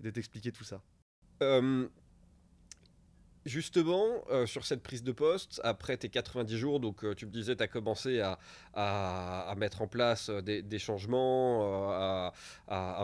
[0.00, 0.80] de t'expliquer tout ça.
[1.42, 1.88] Euh,
[3.44, 7.30] Justement, euh, sur cette prise de poste, après tes 90 jours, donc euh, tu me
[7.30, 8.38] disais, tu as commencé à,
[9.58, 12.32] mettre en place euh, des, changements, à,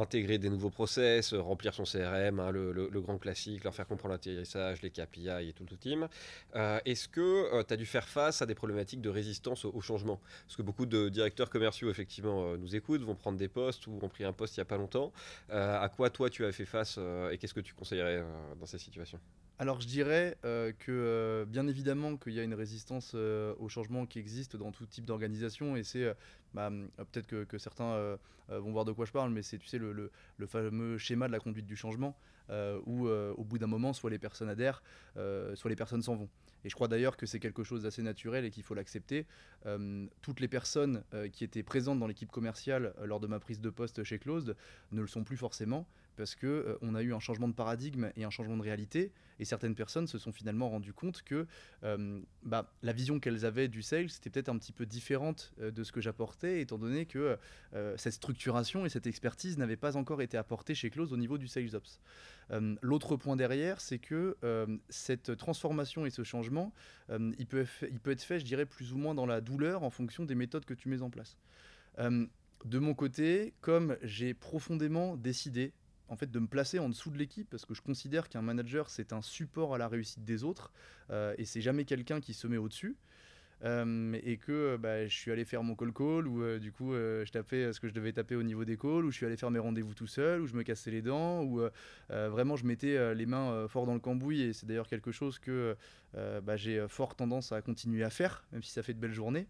[0.00, 4.80] intégrer des nouveaux process, remplir son CRM, hein, le, grand classique, leur faire comprendre l'atterrissage,
[4.80, 6.08] les KPI et tout le team.
[6.54, 10.20] Est-ce que tu as dû faire face à des problématiques de résistance au, changement?
[10.46, 14.08] Parce que beaucoup de directeurs commerciaux, effectivement, nous écoutent, vont prendre des postes ou ont
[14.08, 15.12] pris un poste il n'y a pas longtemps.
[15.50, 16.98] à quoi toi tu as fait face
[17.30, 18.24] et qu'est-ce que tu conseillerais
[18.58, 19.20] dans ces situations?
[19.60, 23.68] Alors je dirais euh, que euh, bien évidemment qu'il y a une résistance euh, au
[23.68, 26.14] changement qui existe dans tout type d'organisation et c'est
[26.54, 30.10] bah, peut-être que, certains vont voir de quoi je parle mais c'est tu sais le,
[30.46, 32.16] fameux schéma de la conduite du changement
[32.86, 34.82] où au bout d'un moment soit les personnes adhèrent
[35.54, 36.28] soit les personnes s'en vont.
[36.64, 39.26] Et je crois d'ailleurs que c'est quelque chose d'assez naturel et qu'il faut l'accepter.
[40.22, 44.02] toutes les personnes qui étaient présentes dans l'équipe commerciale lors de ma prise de poste
[44.02, 44.56] chez Closed
[44.92, 45.86] ne le sont plus forcément
[46.20, 49.10] parce que euh, on a eu un changement de paradigme et un changement de réalité,
[49.38, 51.46] et certaines personnes se sont finalement rendues compte que
[51.82, 55.70] euh, bah, la vision qu'elles avaient du sales c'était peut-être un petit peu différente euh,
[55.70, 57.38] de ce que j'apportais, étant donné que
[57.96, 61.48] cette structuration et cette expertise n'avaient pas encore été apportées chez Close au niveau du
[61.48, 62.00] sales ops.
[62.82, 64.36] L'autre point derrière, c'est que
[64.88, 66.74] cette transformation et ce changement,
[67.10, 69.90] il, peut, il peut être fait, je dirais, plus ou moins dans la douleur en
[69.90, 71.38] fonction des méthodes que tu mets en place.
[71.98, 75.72] de mon côté, comme j'ai profondément décidé
[76.10, 78.90] en fait de me placer en dessous de l'équipe parce que je considère qu'un manager
[78.90, 80.72] c'est un support à la réussite des autres
[81.10, 82.96] euh, et c'est jamais quelqu'un qui se met au-dessus.
[83.62, 86.94] Euh, et que bah, je suis allé faire mon call call ou euh, du coup
[86.94, 89.36] je tapais ce que je devais taper au niveau des calls ou je suis allé
[89.36, 91.60] faire mes rendez-vous tout seul ou je me cassais les dents ou
[92.08, 94.40] vraiment je mettais les mains fort dans le cambouis.
[94.40, 95.76] Et c'est d'ailleurs quelque chose que
[96.14, 99.46] bah, j'ai fort tendance à continuer à faire même si ça fait de belles journées.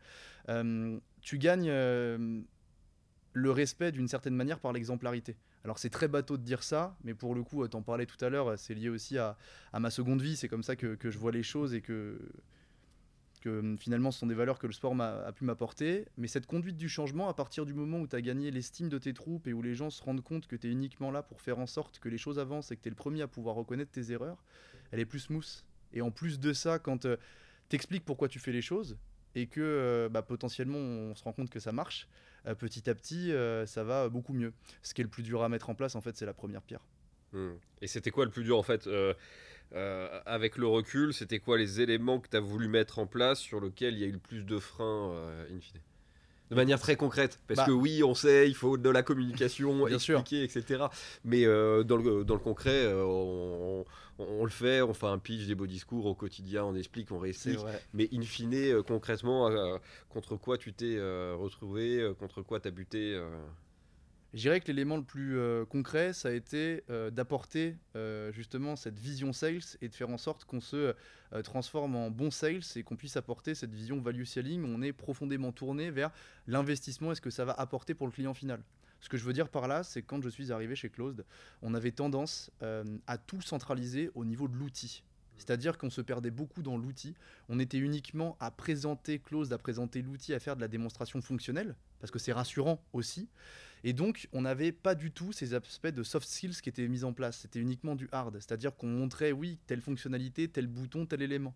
[1.22, 1.70] Tu gagnes
[3.32, 7.14] le respect d'une certaine manière par l'exemplarité alors c'est très bateau de dire ça, mais
[7.14, 9.36] pour le coup, t'en parlais tout à l'heure, c'est lié aussi à,
[9.78, 12.18] ma seconde vie, c'est comme ça que, je vois les choses et que,
[13.42, 16.06] que hum, finalement ce sont des valeurs que le sport a, pu m'apporter.
[16.16, 18.98] Mais cette conduite du changement, à partir du moment où tu as gagné l'estime de
[18.98, 21.40] tes troupes et où les gens se rendent compte que tu es uniquement là pour
[21.40, 23.54] faire en sorte que les choses avancent et que tu es le premier à pouvoir
[23.54, 24.42] reconnaître tes erreurs,
[24.92, 25.64] elle est plus smooth.
[25.92, 27.16] Et en plus de ça, quand euh,
[27.68, 28.96] tu expliques pourquoi tu fais les choses
[29.34, 32.94] et que euh, bah, potentiellement on se rend compte que ça marche, euh, petit à
[32.94, 34.52] petit, euh, ça va beaucoup mieux.
[34.82, 36.62] Ce qui est le plus dur à mettre en place, en fait, c'est la première
[36.62, 36.84] pierre.
[37.32, 37.52] Hmm.
[37.80, 39.14] Et c'était quoi le plus dur, en fait euh,
[40.26, 43.60] avec le recul, c'était quoi les éléments que tu as voulu mettre en place sur
[43.60, 45.12] lesquels il y a eu le plus de freins,
[45.48, 45.80] in fine?
[46.50, 47.38] De manière très concrète.
[47.46, 47.66] Parce bah.
[47.66, 50.84] que oui, on sait, il faut de la communication, expliquer, etc.
[51.24, 53.84] Mais euh, dans, le, dans, le, concret, euh, on,
[54.18, 57.18] on, le fait, on fait un pitch, des beaux discours au quotidien, on explique, on
[57.18, 57.60] réexplique.
[57.94, 59.50] Mais in fine, euh, concrètement,
[60.08, 63.20] contre quoi tu t'es retrouvé, contre quoi tu as buté
[64.32, 68.76] je dirais que l'élément le plus euh, concret, ça a été euh, d'apporter euh, justement
[68.76, 70.94] cette vision sales et de faire en sorte qu'on se
[71.44, 74.64] transforme en bon sales et qu'on puisse apporter cette vision value selling.
[74.64, 76.10] On est profondément tourné vers
[76.48, 78.62] l'investissement et ce que ça va apporter pour le client final.
[79.00, 81.24] Ce que je veux dire par là, c'est quand je suis arrivé chez Closed,
[81.62, 82.50] on avait tendance
[83.06, 85.04] à tout centraliser au niveau de l'outil.
[85.40, 87.14] C'est-à-dire qu'on se perdait beaucoup dans l'outil.
[87.48, 91.76] On était uniquement à présenter Closed, à présenter l'outil, à faire de la démonstration fonctionnelle,
[92.00, 93.28] parce que c'est rassurant aussi.
[93.82, 97.04] Et donc, on n'avait pas du tout ces aspects de soft skills qui étaient mis
[97.04, 97.38] en place.
[97.38, 98.34] C'était uniquement du hard.
[98.34, 101.54] C'est-à-dire qu'on montrait, oui, telle fonctionnalité, tel bouton, tel élément.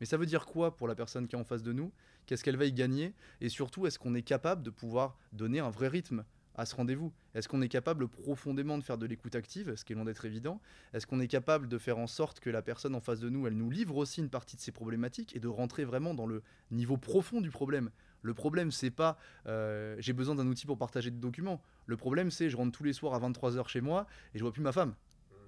[0.00, 1.92] Mais ça veut dire quoi pour la personne qui est en face de nous?
[2.26, 3.14] Qu'est-ce qu'elle va y gagner?
[3.40, 6.24] Et surtout, est-ce qu'on est capable de pouvoir donner un vrai rythme
[6.54, 7.12] à ce rendez-vous?
[7.34, 10.24] Est-ce qu'on est capable profondément de faire de l'écoute active, ce qui est loin d'être
[10.24, 10.60] évident?
[10.92, 13.46] Est-ce qu'on est capable de faire en sorte que la personne en face de nous,
[13.46, 16.42] elle nous livre aussi une partie de ses problématiques et de rentrer vraiment dans le
[16.70, 17.90] niveau profond du problème?
[18.24, 21.60] Le problème, c'est pas euh, j'ai besoin d'un outil pour partager des documents.
[21.84, 24.52] Le problème, c'est je rentre tous les soirs à 23h chez moi et je vois
[24.52, 24.94] plus ma femme.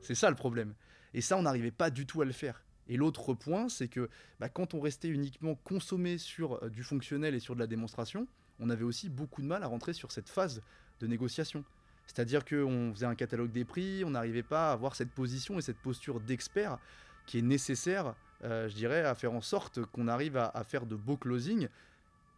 [0.03, 0.75] C'est ça le problème.
[1.15, 2.63] Et ça, on n'arrivait pas du tout à le faire.
[2.89, 4.11] Et l'autre point, c'est que
[4.41, 8.29] bah, quand on restait uniquement consommé sur euh, du fonctionnel et sur de la démonstration,
[8.61, 10.61] on avait aussi beaucoup de mal à rentrer sur cette phase
[11.01, 11.65] de négociation.
[12.07, 15.63] C'est-à-dire qu'on faisait un catalogue des prix, on n'arrivait pas à avoir cette position et
[15.63, 16.79] cette posture d'expert
[17.25, 21.17] qui est nécessaire, je dirais, à faire en sorte qu'on arrive à, faire de beaux
[21.17, 21.69] closings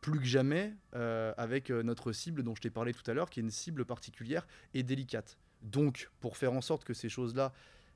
[0.00, 3.42] plus que jamais avec notre cible dont je t'ai parlé tout à l'heure, qui est
[3.42, 5.38] une cible particulière et délicate.
[5.62, 7.52] Donc, pour faire en sorte que ces choses-là,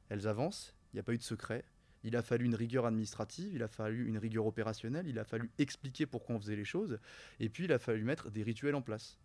[0.08, 1.64] elles avancent, il n'y a pas eu de secret,
[2.04, 5.50] il a fallu une rigueur administrative, il a fallu une rigueur opérationnelle, il a fallu
[5.58, 6.98] expliquer pourquoi on faisait les choses,
[7.38, 9.18] et puis il a fallu mettre des rituels en place.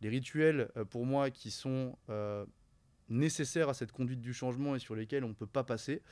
[0.00, 2.46] Les rituels, euh, pour moi, qui sont euh,
[3.08, 6.02] nécessaires à cette conduite du changement et sur lesquels on ne peut pas passer,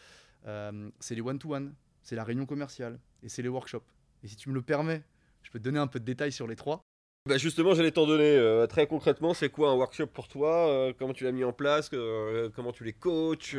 [0.47, 3.87] euh, c'est les one-to-one, c'est la réunion commerciale, et c'est les workshops.
[4.23, 5.05] Et si tu me le permets,
[5.43, 6.83] je peux te donner un peu de détails sur les trois.
[7.29, 9.35] Bah justement, j'allais t'en donner euh, très concrètement.
[9.35, 12.73] C'est quoi un workshop pour toi euh, Comment tu l'as mis en place euh, Comment
[12.73, 13.57] tu les coaches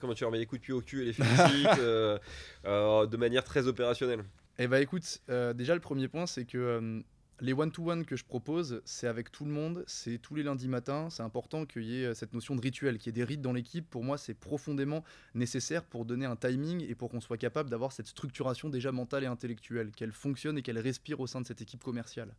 [0.00, 1.78] Comment tu leur mets des coups de pied au cul et les félicites
[2.64, 4.24] de manière très opérationnelle
[4.58, 5.20] Eh bah écoute,
[5.54, 7.02] déjà le premier point, c'est que
[7.42, 11.10] les one-to-one que je propose, c'est avec tout le monde, c'est tous les lundis matins.
[11.10, 13.42] C'est important qu'il y ait euh, cette notion de rituel, qu'il y ait des rites
[13.42, 13.84] dans l'équipe.
[13.90, 15.02] Pour moi, c'est profondément
[15.34, 19.24] nécessaire pour donner un timing et pour qu'on soit capable d'avoir cette structuration déjà mentale
[19.24, 22.32] et intellectuelle, qu'elle fonctionne et qu'elle respire au sein de cette équipe commerciale.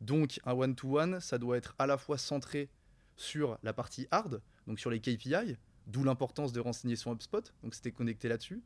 [0.00, 2.68] Donc, un one-to-one, ça doit être à la fois centré
[3.16, 7.76] sur la partie hard, donc sur les KPI, d'où l'importance de renseigner son HubSpot, donc
[7.76, 8.60] c'était connecté là-dessus.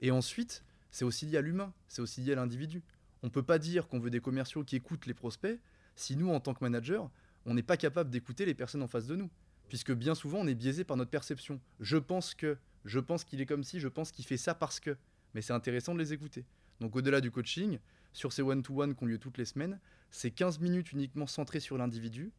[0.00, 2.82] Et ensuite, c'est aussi lié à l'humain, c'est aussi lié à l'individu.
[3.26, 5.58] On ne peut pas dire qu'on veut des commerciaux qui écoutent les prospects
[5.96, 7.10] si nous, en tant que manager,
[7.44, 9.28] on n'est pas capable d'écouter les personnes en face de nous.
[9.68, 11.60] Puisque bien souvent, on est biaisé par notre perception.
[11.80, 14.78] Je pense que, je pense qu'il est comme si, je pense qu'il fait ça parce
[14.78, 14.96] que.
[15.34, 16.44] Mais c'est intéressant de les écouter.
[16.78, 17.80] Donc au-delà du coaching,
[18.12, 19.80] sur ces one-to-one qui ont lieu toutes les semaines,
[20.12, 22.30] c'est 15 minutes uniquement centrées sur l'individu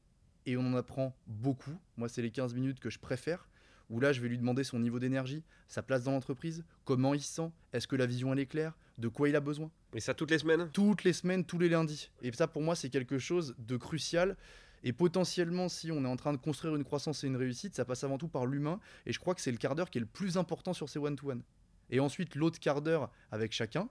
[0.45, 1.77] et on en apprend beaucoup.
[1.97, 3.49] Moi, c'est les 15 minutes que je préfère
[3.89, 7.21] où là, je vais lui demander son niveau d'énergie, sa place dans l'entreprise, comment il
[7.21, 9.71] se sent, est-ce que la vision elle est claire, de quoi il a besoin.
[9.93, 12.11] Et ça toutes les semaines Toutes les semaines, tous les lundis.
[12.21, 14.35] Et ça, pour moi, c'est quelque chose de crucial.
[14.83, 17.85] Et potentiellement, si on est en train de construire une croissance et une réussite, ça
[17.85, 18.79] passe avant tout par l'humain.
[19.05, 20.99] Et je crois que c'est le quart d'heure qui est le plus important sur ces
[20.99, 21.41] one-to-one.
[21.89, 23.89] Et ensuite, l'autre quart d'heure avec chacun,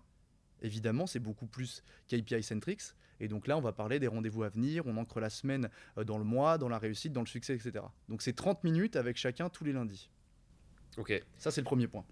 [0.62, 2.82] évidemment, c'est beaucoup plus KPI centrics.
[3.18, 6.04] Et donc là, on va parler des rendez-vous à venir, on ancre la semaine euh,
[6.04, 7.84] dans le mois, dans la réussite, dans le succès, etc.
[8.08, 10.10] Donc c'est 30 minutes avec chacun tous les lundis.
[10.98, 11.22] Ok.
[11.38, 12.04] Ça, c'est le premier point.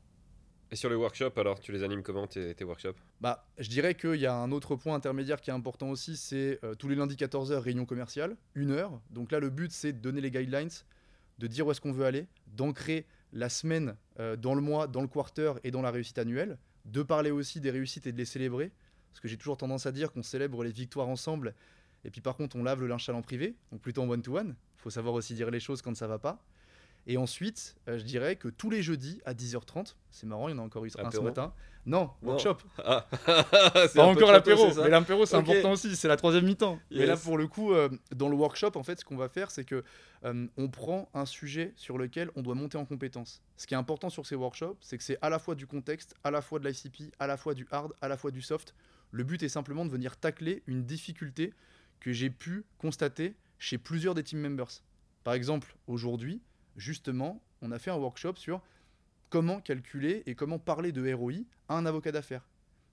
[0.75, 2.97] Et sur les workshops, alors, tu les animes comment tes, workshops?
[3.21, 6.59] Bah, je dirais qu'il y a un autre point intermédiaire qui est important aussi, c'est
[6.65, 9.01] euh, tous les lundis 14h, réunion commerciale, une heure.
[9.11, 10.71] Donc là, le but, c'est de donner les guidelines,
[11.39, 15.01] de dire où est-ce qu'on veut aller, d'ancrer la semaine euh, dans le mois, dans
[15.01, 18.25] le quarter et dans la réussite annuelle, de parler aussi des réussites et de les
[18.25, 18.73] célébrer.
[19.13, 21.55] Parce que j'ai toujours tendance à dire qu'on célèbre les victoires ensemble,
[22.03, 24.57] et puis par contre on lave le linge en privé, donc plutôt en one-to-one.
[24.79, 26.45] Il faut savoir aussi dire les choses quand ça va pas.
[27.07, 30.55] Et ensuite, euh, je dirais que tous les jeudis à 10h30, c'est marrant, il y
[30.55, 31.53] en a encore eu un ce matin.
[31.87, 32.57] Non, workshop.
[32.85, 33.07] Ah.
[33.95, 36.79] Pas encore l'apéro, mais l'apéro c'est important aussi, c'est la troisième mi-temps.
[36.91, 39.51] Mais là pour le coup, euh, dans le workshop, en fait, ce qu'on va faire,
[39.51, 39.85] c'est que
[40.25, 43.43] euh, on prend un sujet sur lequel on doit monter en compétence.
[43.57, 46.15] Ce qui est important sur ces workshops, c'est que c'est à la fois du contexte,
[46.25, 48.75] à la fois de l'ICP, à la fois du hard, à la fois du soft.
[49.11, 51.53] Le but est simplement de venir tacler une difficulté
[52.01, 54.83] que j'ai pu constater chez plusieurs des team members.
[55.23, 56.41] Par exemple, aujourd'hui,
[56.77, 58.63] justement, on a fait un workshop sur
[59.31, 62.49] comment calculer et comment parler de ROI à un avocat d'affaires.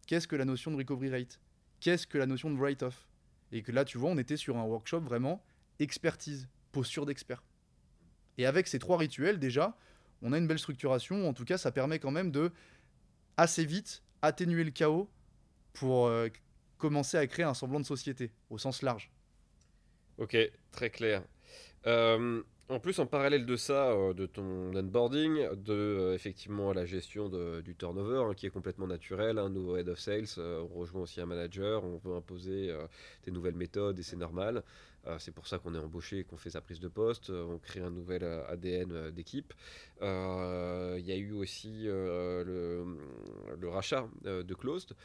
[0.08, 1.40] Qu'est-ce que la notion de recovery rate?
[1.80, 3.08] Qu'est-ce que la notion de write-off?
[3.52, 5.44] Et que là, tu vois, on était sur un workshop vraiment
[5.80, 7.44] expertise, posture d'expert.
[8.38, 9.78] Et avec ces trois rituels, déjà,
[10.22, 11.28] on a une belle structuration.
[11.28, 12.52] En tout cas, ça permet quand même de
[13.38, 15.10] assez vite atténuer le chaos
[15.74, 16.30] pour euh,
[16.78, 19.12] commencer à créer un semblant de société au sens large.
[20.18, 20.38] Ok,
[20.72, 21.24] très clair.
[21.88, 27.30] Euh, en plus, en parallèle de ça, euh, de ton onboarding, de effectivement la gestion
[27.62, 31.22] du turnover, hein, qui est complètement naturel, un nouveau head of sales, on rejoint aussi
[31.22, 32.74] un manager, on veut imposer
[33.26, 34.64] des nouvelles méthodes et c'est normal.
[35.08, 37.58] Euh, c'est pour ça qu'on est embauché, qu'on fait sa prise de poste, euh, on
[37.58, 39.54] crée un nouvel euh, ADN d'équipe.
[40.02, 42.86] Il y a eu aussi le,
[43.64, 44.96] rachat de Closed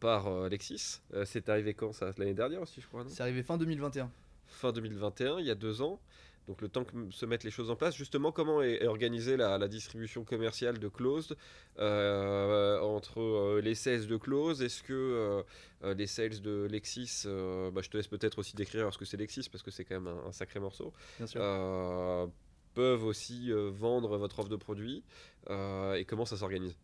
[0.00, 1.00] par Alexis.
[1.24, 3.04] c'est arrivé quand ça L'année dernière aussi, je crois.
[3.08, 4.10] C'est arrivé fin 2021.
[4.46, 6.00] Fin 2021, il y a deux ans.
[6.48, 9.68] Donc le temps que se mettent les choses en place, justement, comment est, organisée la,
[9.68, 11.36] distribution commerciale de Closed
[11.78, 15.44] euh, entre euh, les sales de Close Est-ce que
[15.84, 19.16] euh, les sales de Lexis, bah, je te laisse peut-être aussi décrire ce que c'est
[19.16, 20.92] Lexis parce que c'est quand même un, sacré morceau,
[22.74, 25.04] peuvent aussi vendre votre offre de produit
[25.48, 26.76] et comment ça s'organise?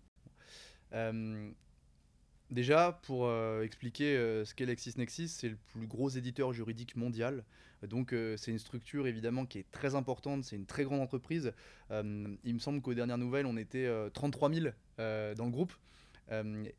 [2.50, 4.14] Déjà, pour expliquer
[4.44, 7.44] ce qu'est LexisNexis, c'est le plus gros éditeur juridique mondial.
[7.82, 11.52] Donc euh, c'est une structure évidemment qui est très importante, c'est une très grande entreprise.
[11.90, 15.74] Euh, il me semble qu'aux dernières nouvelles, on était 33 euh, 000 dans le groupe.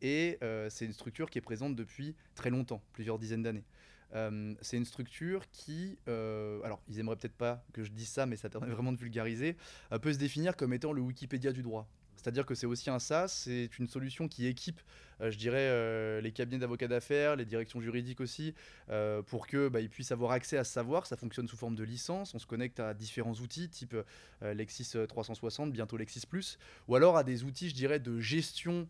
[0.01, 0.37] et
[0.69, 3.65] c'est une structure qui est présente depuis très longtemps, plusieurs dizaines d'années.
[4.61, 8.49] c'est une structure qui, alors ils aimeraient peut-être pas que je dise ça, mais ça
[8.49, 9.55] permet vraiment de vulgariser,
[10.01, 11.87] peut se définir comme étant le Wikipédia du droit.
[12.17, 14.81] C'est-à-dire que c'est aussi un SaaS, c'est une solution qui équipe,
[15.21, 18.53] euh, je dirais, euh, les cabinets d'avocats d'affaires, les directions juridiques aussi,
[18.89, 21.05] euh, pour qu'ils bah, puissent avoir accès à savoir.
[21.05, 23.95] Ça fonctionne sous forme de licence, on se connecte à différents outils, type
[24.41, 26.57] Lexis 360, bientôt Lexis Plus,
[26.87, 28.87] ou alors à des outils, je dirais, de gestion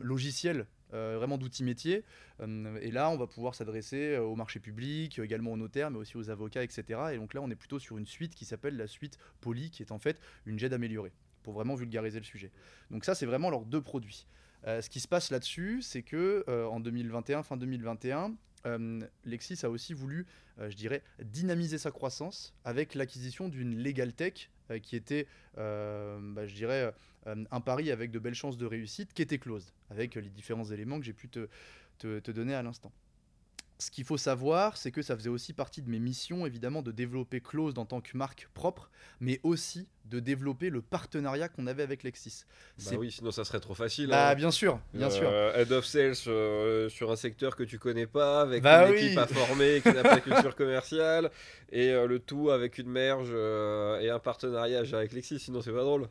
[0.00, 2.04] logicielle vraiment d'outils métiers.
[2.40, 6.30] et là, on va pouvoir s'adresser au marché public, également aux notaires, mais aussi aux
[6.30, 7.00] avocats, etc.
[7.12, 9.82] Et donc là, on est plutôt sur une suite qui s'appelle la suite Poly, qui
[9.82, 11.12] est en fait une GED améliorée
[11.42, 12.50] pour vraiment vulgariser le sujet.
[12.90, 14.26] Donc ça, c'est vraiment leurs deux produits.
[14.66, 18.34] Euh, ce qui se passe là-dessus, c'est que euh, en 2021, fin 2021,
[18.66, 20.26] euh, Lexis a aussi voulu,
[20.58, 24.50] je dirais, dynamiser sa croissance avec l'acquisition d'une Legal Tech
[24.82, 25.26] qui était,
[25.56, 26.94] bah, je dirais,
[27.26, 30.98] un pari avec de belles chances de réussite, qui était closed, avec les différents éléments
[30.98, 31.48] que j'ai pu te,
[31.98, 32.92] te donner à l'instant.
[33.82, 36.92] Ce qu'il faut savoir, c'est que ça faisait aussi partie de mes missions, évidemment, de
[36.92, 41.82] développer Close en tant que marque propre, mais aussi de développer le partenariat qu'on avait
[41.82, 42.44] avec Lexis.
[42.78, 44.06] Bah oui, sinon ça serait trop facile.
[44.06, 44.34] Bah, hein.
[44.36, 45.28] bien sûr, bien sûr.
[45.28, 48.94] Euh, head of sales euh, sur un secteur que tu connais pas, avec bah une
[48.94, 51.32] équipe à former qui n'a pas de culture commerciale,
[51.72, 53.32] et euh, le tout avec une merge
[54.00, 56.08] et un partenariat avec Lexis, sinon c'est pas drôle.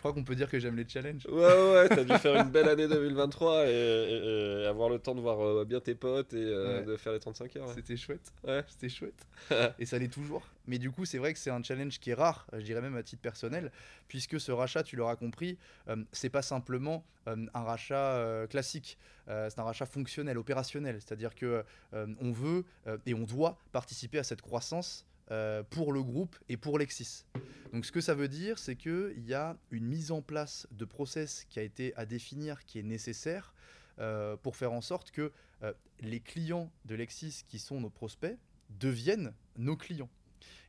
[0.00, 1.26] Je crois qu'on peut dire que j'aime les challenges.
[1.26, 5.44] Ouais, ouais, t'as dû faire une belle année 2023 et, avoir le temps de voir
[5.44, 7.70] euh, bien tes potes et euh, de faire les 35 heures.
[7.74, 8.32] C'était chouette.
[8.42, 8.64] Ouais.
[8.66, 9.26] C'était chouette.
[9.78, 10.42] et ça l'est toujours.
[10.66, 12.96] Mais du coup, c'est vrai que c'est un challenge qui est rare, je dirais même
[12.96, 13.70] à titre personnel,
[14.08, 15.58] puisque ce rachat, tu l'auras compris,
[15.90, 18.96] euh, c'est pas simplement un rachat classique.
[19.26, 20.96] c'est un rachat fonctionnel, opérationnel.
[20.98, 22.64] C'est-à-dire que on veut
[23.04, 27.24] et on doit participer à cette croissance euh, pour le groupe et pour Lexis.
[27.72, 30.84] Donc ce que ça veut dire, c'est qu'il y a une mise en place de
[30.84, 33.54] process qui a été à définir, qui est nécessaire
[34.00, 35.30] euh, pour faire en sorte que
[35.62, 38.36] euh, les clients de Lexis, qui sont nos prospects,
[38.70, 40.10] deviennent nos clients.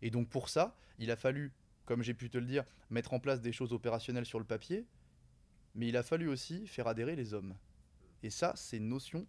[0.03, 1.51] Et donc pour ça, il a fallu,
[1.85, 4.85] comme j'ai pu te le dire, mettre en place des choses opérationnelles sur le papier,
[5.73, 7.55] mais il a fallu aussi faire adhérer les hommes.
[8.21, 9.25] Et ça, c'est une notion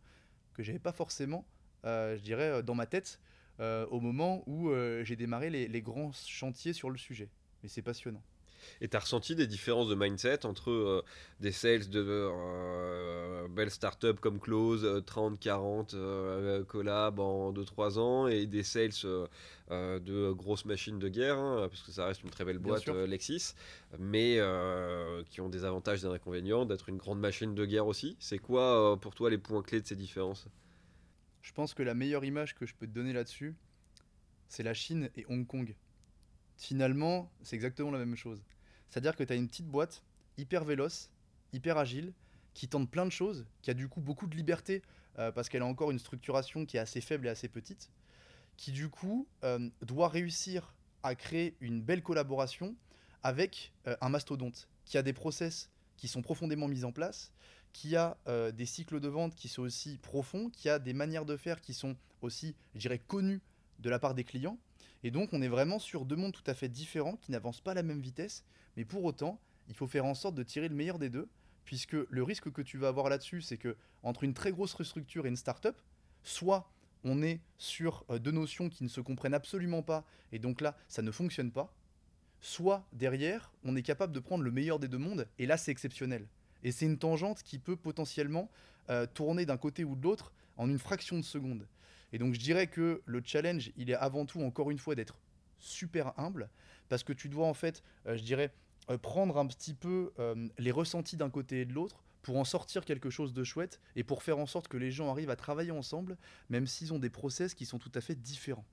[0.52, 1.46] que j'avais pas forcément,
[1.84, 3.18] je dirais, dans ma tête
[3.60, 7.28] au moment où euh, j'ai démarré les, grands chantiers sur le sujet.
[7.62, 8.22] Mais c'est passionnant.
[8.80, 11.04] Et tu as ressenti des différences de mindset entre euh,
[11.40, 12.30] des sales de
[13.48, 15.96] belles startups comme Close, 30, 40
[16.68, 18.92] collab en 2-3 ans, et des sales
[19.70, 23.54] de grosses machines de guerre, hein, parce que ça reste une très belle boîte Lexis,
[23.98, 24.38] mais
[25.30, 28.16] qui ont des avantages et des inconvénients, d'être une grande machine de guerre aussi.
[28.20, 30.46] C'est quoi pour toi les points clés de ces différences?
[31.42, 33.54] Je pense que la meilleure image que je peux te donner là-dessus,
[34.48, 35.74] c'est la Chine et Hong Kong.
[36.56, 38.42] Finalement, c'est exactement la même chose.
[38.88, 40.02] C'est-à-dire que tu as une petite boîte
[40.38, 41.10] hyper véloce,
[41.52, 42.12] hyper agile,
[42.54, 44.82] qui tente plein de choses, qui a du coup beaucoup de liberté
[45.18, 47.90] euh, parce qu'elle a encore une structuration qui est assez faible et assez petite,
[48.56, 52.76] qui du coup euh, doit réussir à créer une belle collaboration
[53.22, 57.32] avec euh, un mastodonte qui a des process qui sont profondément mis en place,
[57.72, 61.24] qui a euh, des cycles de vente qui sont aussi profonds, qui a des manières
[61.24, 63.40] de faire qui sont aussi, je dirais, connues
[63.78, 64.58] de la part des clients.
[65.02, 67.72] Et donc, on est vraiment sur deux mondes tout à fait différents qui n'avancent pas
[67.72, 68.44] à la même vitesse,
[68.76, 71.28] mais pour autant, il faut faire en sorte de tirer le meilleur des deux,
[71.64, 75.26] puisque le risque que tu vas avoir là-dessus, c'est que entre une très grosse structure
[75.26, 75.76] et une start-up,
[76.22, 76.70] soit
[77.04, 80.76] on est sur euh, deux notions qui ne se comprennent absolument pas, et donc là,
[80.88, 81.74] ça ne fonctionne pas,
[82.40, 85.70] soit derrière, on est capable de prendre le meilleur des deux mondes, et là, c'est
[85.70, 86.26] exceptionnel.
[86.62, 88.50] Et c'est une tangente qui peut potentiellement
[88.90, 91.66] euh, tourner d'un côté ou de l'autre en une fraction de seconde.
[92.12, 95.18] Et donc je dirais que le challenge, il est avant tout, encore une fois, d'être
[95.58, 96.50] super humble,
[96.88, 98.52] parce que tu dois en fait, euh, je dirais,
[98.90, 100.12] euh, prendre un petit peu
[100.58, 104.04] les ressentis d'un côté et de l'autre pour en sortir quelque chose de chouette et
[104.04, 106.16] pour faire en sorte que les gens arrivent à travailler ensemble,
[106.50, 108.64] même s'ils ont des process qui sont tout à fait différents.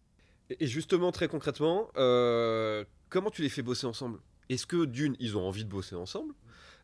[0.60, 4.20] Et justement, très concrètement, comment tu les fais bosser ensemble?
[4.50, 6.34] Est-ce que d'une, ils ont envie de bosser ensemble?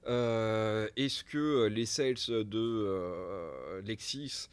[0.08, 4.47] Euh, est-ce que euh, les sales de euh, Lexis,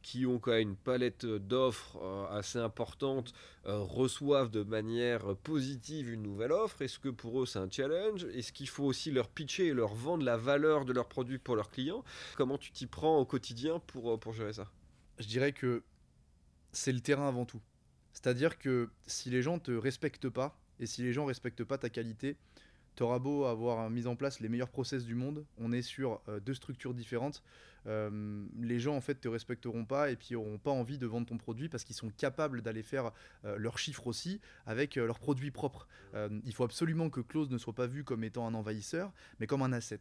[0.00, 1.98] qui ont quand même une palette d'offres
[2.30, 3.34] assez importante,
[3.64, 6.80] reçoivent de manière positive une nouvelle offre?
[6.80, 8.24] Est-ce que pour eux c'est un challenge?
[8.24, 11.56] Est-ce qu'il faut aussi leur pitcher et leur vendre la valeur de leurs produits pour
[11.56, 12.04] leurs clients?
[12.38, 14.72] Comment tu t'y prends au quotidien pour, pour gérer ça?
[15.18, 15.82] Je dirais que
[16.72, 17.60] c'est le terrain avant tout.
[18.14, 21.90] C'est-à-dire que si les gens te respectent pas, et si les gens respectent pas ta
[21.90, 22.36] qualité,
[22.96, 26.40] T'auras beau avoir mis en place les meilleurs process du monde, on est sur euh,
[26.40, 27.42] deux structures différentes.
[27.86, 31.26] Euh, les gens en fait te respecteront pas et puis auront pas envie de vendre
[31.26, 33.12] ton produit parce qu'ils sont capables d'aller faire
[33.44, 35.86] euh, leurs chiffres aussi avec leurs produits propres.
[36.44, 39.60] il faut absolument que Close ne soit pas vu comme étant un envahisseur, mais comme
[39.60, 40.00] un asset.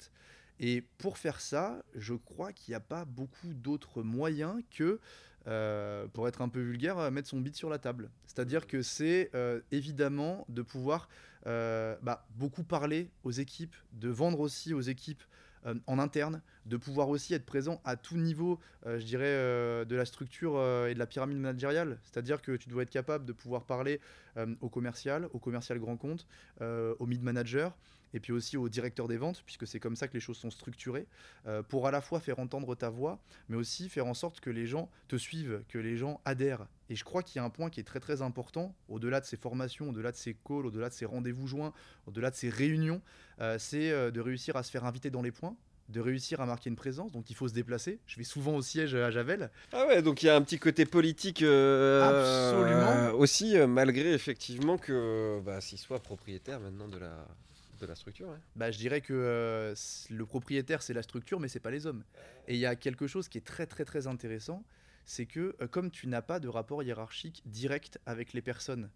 [0.60, 5.00] Et pour faire ça, je crois qu'il n'y a pas beaucoup d'autres moyens que,
[5.48, 8.10] euh, pour être un peu vulgaire, euh, mettre son bit sur la table.
[8.26, 11.10] C'est-à-dire que c'est euh, évidemment de pouvoir
[11.46, 15.24] bah, beaucoup parler aux équipes, de vendre aussi aux équipes
[15.88, 20.60] en interne, de pouvoir aussi être présent à tout niveau, je dirais, de la structure
[20.88, 21.98] et de la pyramide managériale.
[22.04, 24.00] C'est-à-dire que tu dois être capable de pouvoir parler
[24.62, 26.28] au commercial, au commercial grand compte,
[26.62, 27.76] au mid-manager,
[28.16, 30.50] et puis aussi au directeur des ventes, puisque c'est comme ça que les choses sont
[30.50, 31.06] structurées,
[31.48, 34.50] euh, pour à la fois faire entendre ta voix, mais aussi faire en sorte que
[34.50, 36.66] les gens te suivent, que les gens adhèrent.
[36.90, 39.26] Et je crois qu'il y a un point qui est très très important, au-delà de
[39.26, 41.74] ces formations, au-delà de ces calls, au-delà de ces rendez-vous joints,
[42.08, 43.02] au-delà de ces réunions,
[43.42, 45.58] euh, c'est euh, de réussir à se faire inviter dans les points,
[45.90, 48.00] de réussir à marquer une présence, donc il faut se déplacer.
[48.08, 49.52] Je vais souvent au siège à Javel.
[49.74, 53.12] Ah ouais, donc il y a un petit côté politique Absolument.
[53.16, 57.28] aussi, malgré effectivement que bah, s'il soit propriétaire maintenant de la,
[57.88, 59.76] la structure bah, Je dirais que euh,
[60.10, 62.04] le propriétaire, c'est la structure, mais c'est pas les hommes.
[62.48, 64.64] Et il y a quelque chose qui est très très très intéressant,
[65.06, 68.90] c'est que euh, comme tu n'as pas de rapport hiérarchique direct avec les personnes,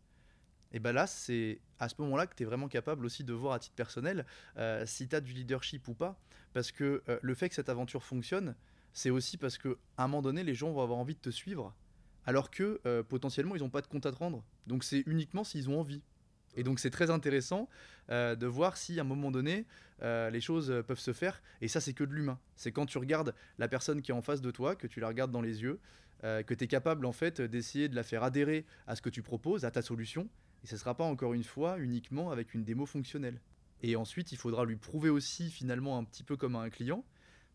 [0.72, 3.54] et ben là, c'est à ce moment-là que tu es vraiment capable aussi de voir
[3.54, 4.26] à titre personnel
[4.58, 6.20] euh, si tu as du leadership ou pas.
[6.54, 8.56] Parce que le fait que cette aventure fonctionne,
[8.92, 11.76] c'est aussi parce qu'à un moment donné, les gens vont avoir envie de te suivre,
[12.26, 14.44] alors que potentiellement, ils n'ont pas de compte à te rendre.
[14.66, 16.02] Donc c'est uniquement s'ils ont envie.
[16.56, 17.70] Et donc c'est très intéressant
[18.10, 19.66] euh, de voir si à un moment donné
[20.02, 21.42] euh, les choses peuvent se faire.
[21.62, 22.40] Et ça c'est que de l'humain.
[22.56, 25.08] C'est quand tu regardes la personne qui est en face de toi, que tu la
[25.08, 25.80] regardes dans les yeux,
[26.24, 29.10] euh, que tu es capable en fait d'essayer de la faire adhérer à ce que
[29.10, 30.28] tu proposes, à ta solution.
[30.64, 33.40] Et ce ne sera pas encore une fois uniquement avec une démo fonctionnelle.
[33.82, 37.06] Et ensuite il faudra lui prouver aussi finalement un petit peu comme à un client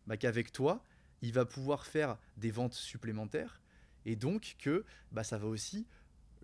[0.07, 0.83] bah, qu'avec toi
[1.21, 3.61] il va pouvoir faire des ventes supplémentaires
[4.05, 5.87] et donc que bah, ça va aussi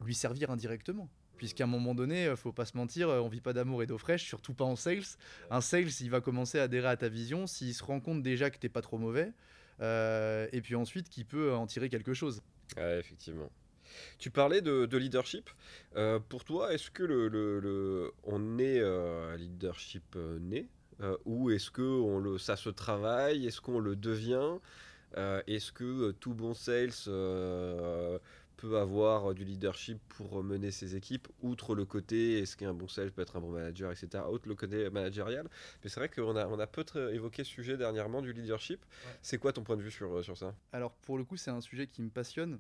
[0.04, 1.10] lui servir indirectement
[1.42, 3.88] puisqu'à un moment donné, euh, faut pas se mentir, euh, on vit pas d'amour et
[3.88, 5.18] d'eau fraîche, surtout pas en sales.
[5.50, 8.52] Un sales, il va commencer à adhérer à ta vision s'il se rend compte déjà
[8.52, 9.34] que t'es pas trop mauvais,
[9.80, 12.44] euh, et puis ensuite qu'il peut en tirer quelque chose.
[12.78, 13.50] Effectivement.
[14.20, 15.50] Tu parlais de, leadership.
[16.30, 18.80] pour toi, est-ce que le, on est
[19.38, 20.68] leadership né
[21.26, 24.60] ou est-ce que on le, ça se travaille Est-ce qu'on le devient
[25.18, 26.92] Est-ce que tout bon sales
[28.62, 33.12] peut avoir du leadership pour mener ses équipes, outre le côté est-ce qu'un bon sales
[33.12, 35.49] peut être un bon manager, etc., outre le côté managérial.
[35.84, 38.86] Mais c'est vrai qu'on a, on a peu évoqué ce sujet dernièrement du leadership.
[39.24, 40.53] C'est quoi ton point de vue sur, sur ça?
[40.74, 42.59] Alors pour le coup, c'est un sujet qui me passionne,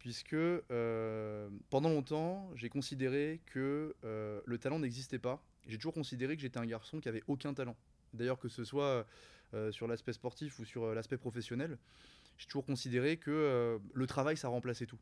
[0.00, 5.40] puisque euh, pendant longtemps, j'ai considéré que euh, le talent n'existait pas.
[5.68, 7.76] J'ai toujours considéré que j'étais un garçon qui avait aucun talent.
[8.14, 9.06] D'ailleurs, que ce soit
[9.54, 11.78] euh, sur l'aspect sportif ou sur l'aspect professionnel,
[12.36, 14.98] j'ai toujours considéré que le travail, ça remplaçait tout.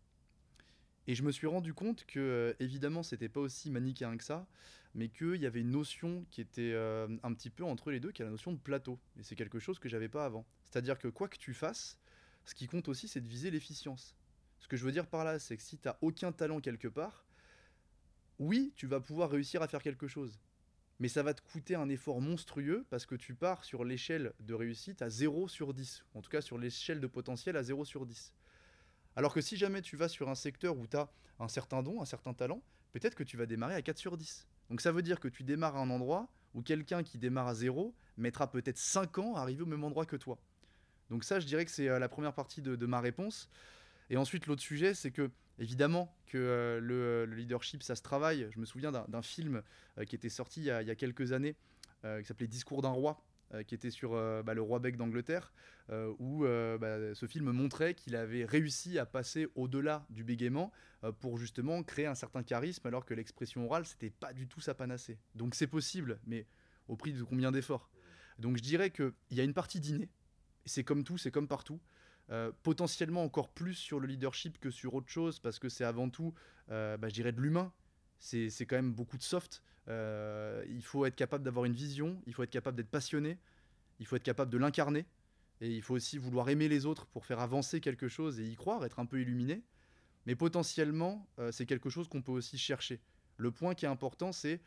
[1.07, 4.47] Et je me suis rendu compte que, euh, évidemment, c'était pas aussi manichéen que ça,
[4.95, 8.13] mais qu'il y avait une notion qui était euh, un petit peu entre les deux,
[8.13, 8.99] qui est la notion de plateau.
[9.19, 10.47] Et c'est quelque chose que j'avais pas avant.
[10.65, 11.99] C'est-à-dire que quoi que tu fasses,
[12.45, 14.15] ce qui compte aussi, c'est de viser l'efficience.
[14.61, 16.89] Ce que je veux dire par là, c'est que si tu n'as aucun talent quelque
[16.89, 17.27] part,
[18.39, 20.41] oui, tu vas pouvoir réussir à faire quelque chose.
[21.01, 24.55] Mais ça va te coûter un effort monstrueux parce que tu pars sur l'échelle de
[24.55, 26.05] réussite à 0 sur 10.
[26.15, 28.33] En tout cas, sur l'échelle de potentiel à 0 sur 10.
[29.17, 31.09] Alors que si jamais tu vas sur un secteur où tu as
[31.39, 32.63] un certain don, un certain talent,
[32.93, 34.47] peut-être que tu vas démarrer à 4 sur 10.
[34.71, 37.55] Donc ça veut dire que tu démarres à un endroit où quelqu'un qui démarre à
[37.55, 40.39] 0 mettra peut-être 5 ans à arriver au même endroit que toi.
[41.11, 43.51] Donc ça, je dirais que c'est euh, la première partie de, ma réponse.
[44.11, 48.49] Et ensuite, l'autre sujet, c'est que, évidemment, que euh, le, leadership, ça se travaille.
[48.51, 49.63] Je me souviens d'un film
[49.99, 51.57] euh, qui était sorti il y a quelques années,
[52.03, 55.53] qui s'appelait Discours d'un roi, euh, qui était sur euh, bah, le roi bec d'Angleterre,
[55.91, 56.45] euh, où
[56.79, 60.73] bah, ce film montrait qu'il avait réussi à passer au-delà du bégaiement
[61.21, 64.75] pour justement créer un certain charisme, alors que l'expression orale, c'était pas du tout sa
[64.75, 65.19] panacée.
[65.35, 66.47] Donc c'est possible, mais
[66.89, 67.91] au prix de combien d'efforts?
[68.39, 70.09] Donc je dirais qu'il y a une partie d'inné,
[70.65, 71.81] c'est comme tout, c'est comme partout.
[72.63, 76.33] potentiellement encore plus sur le leadership que sur autre chose, parce que c'est avant tout,
[76.69, 77.73] bah, je dirais, de l'humain.
[78.19, 79.63] C'est quand même beaucoup de soft.
[79.89, 83.39] Euh, il faut être capable d'avoir une vision, il faut être capable d'être passionné,
[84.01, 85.07] il faut être capable de l'incarner,
[85.61, 88.57] et il faut aussi vouloir aimer les autres pour faire avancer quelque chose et y
[88.57, 89.63] croire, être un peu illuminé.
[90.27, 93.01] Mais potentiellement, euh, c'est quelque chose qu'on peut aussi chercher.
[93.37, 94.61] Le point qui est important, c'est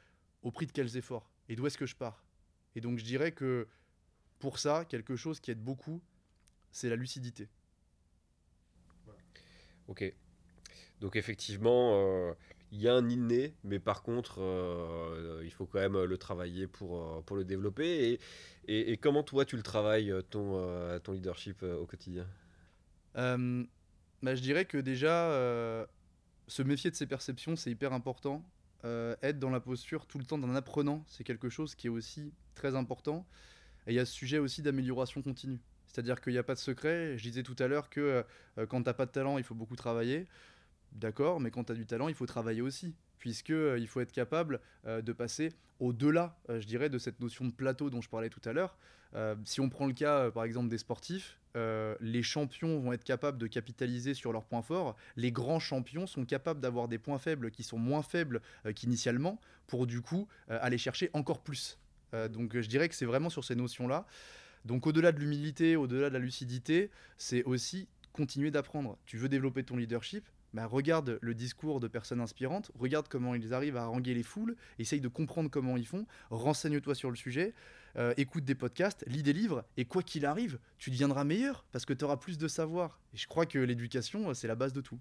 [0.44, 2.24] au prix de quels efforts et d'où est-ce que je pars.
[2.76, 3.68] Et donc je dirais que
[4.40, 6.02] pour ça, quelque chose qui aide beaucoup,
[6.72, 7.50] c'est la lucidité.
[9.88, 10.14] Ok.
[11.00, 12.34] Donc effectivement, euh,
[12.72, 16.68] il y a un inné, mais par contre, euh, il faut quand même le travailler
[16.68, 18.20] pour, euh, pour le développer.
[18.68, 22.28] Et, comment toi, tu le travailles, euh, ton, ton leadership au quotidien?
[23.16, 25.30] Bah, Je dirais que déjà,
[26.48, 28.44] se méfier de ses perceptions, c'est hyper important.
[28.84, 32.34] être dans la posture tout le temps d'un apprenant, c'est quelque chose qui est aussi
[32.56, 33.26] très important.
[33.86, 35.60] Et il y a ce sujet aussi d'amélioration continue.
[35.88, 37.18] C'est-à-dire qu'il n'y a pas de secret.
[37.18, 38.26] Je disais tout à l'heure que
[38.68, 40.28] quand tu n'as pas de talent, il faut beaucoup travailler.
[40.94, 44.02] D'accord, mais quand tu as du talent, il faut travailler aussi puisqu'il euh, il faut
[44.02, 48.02] être capable euh, de passer au-delà, euh, je dirais, de cette notion de plateau dont
[48.02, 48.78] je parlais tout à l'heure.
[49.46, 51.40] si on prend le cas, par exemple, des sportifs,
[52.02, 54.96] les champions vont être capables de capitaliser sur leurs points forts.
[55.16, 58.42] Les grands champions sont capables d'avoir des points faibles qui sont moins faibles
[58.76, 61.80] qu'initialement pour du coup aller chercher encore plus.
[62.30, 64.06] donc je dirais que c'est vraiment sur ces notions-là.
[64.66, 69.00] Donc au-delà de l'humilité, au-delà de la lucidité, c'est aussi continuer d'apprendre.
[69.08, 73.54] Tu veux développer ton leadership, bah, regarde le discours de personnes inspirantes, regarde comment ils
[73.54, 77.54] arrivent à haranguer les foules, essaye de comprendre comment ils font, renseigne-toi sur le sujet,
[77.98, 81.86] euh, écoute des podcasts, lis des livres, et quoi qu'il arrive, tu deviendras meilleur parce
[81.86, 83.00] que tu auras plus de savoir.
[83.14, 85.00] Et je crois que l'éducation, c'est la base de tout.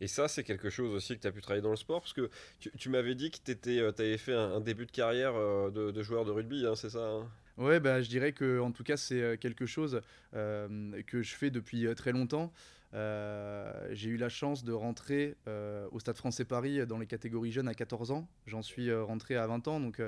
[0.00, 2.12] Et ça, c'est quelque chose aussi que tu as pu travailler dans le sport, parce
[2.12, 2.28] que
[2.58, 6.24] tu, m'avais dit que tu euh, avais fait un, début de carrière euh, de, joueur
[6.24, 7.28] de rugby, hein, c'est ça hein?
[7.58, 10.00] Ouais, bah, je dirais que en tout cas, c'est quelque chose
[10.32, 12.50] que je fais depuis très longtemps.
[12.94, 17.52] Euh, j'ai eu la chance de rentrer euh, au Stade français Paris dans les catégories
[17.52, 18.28] jeunes à 14 ans.
[18.46, 19.80] J'en suis euh, rentré à 20 ans.
[19.80, 20.02] Donc,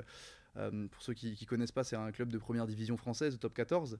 [0.91, 3.99] pour ceux qui ne connaissent pas, c'est un club de première division française, top 14.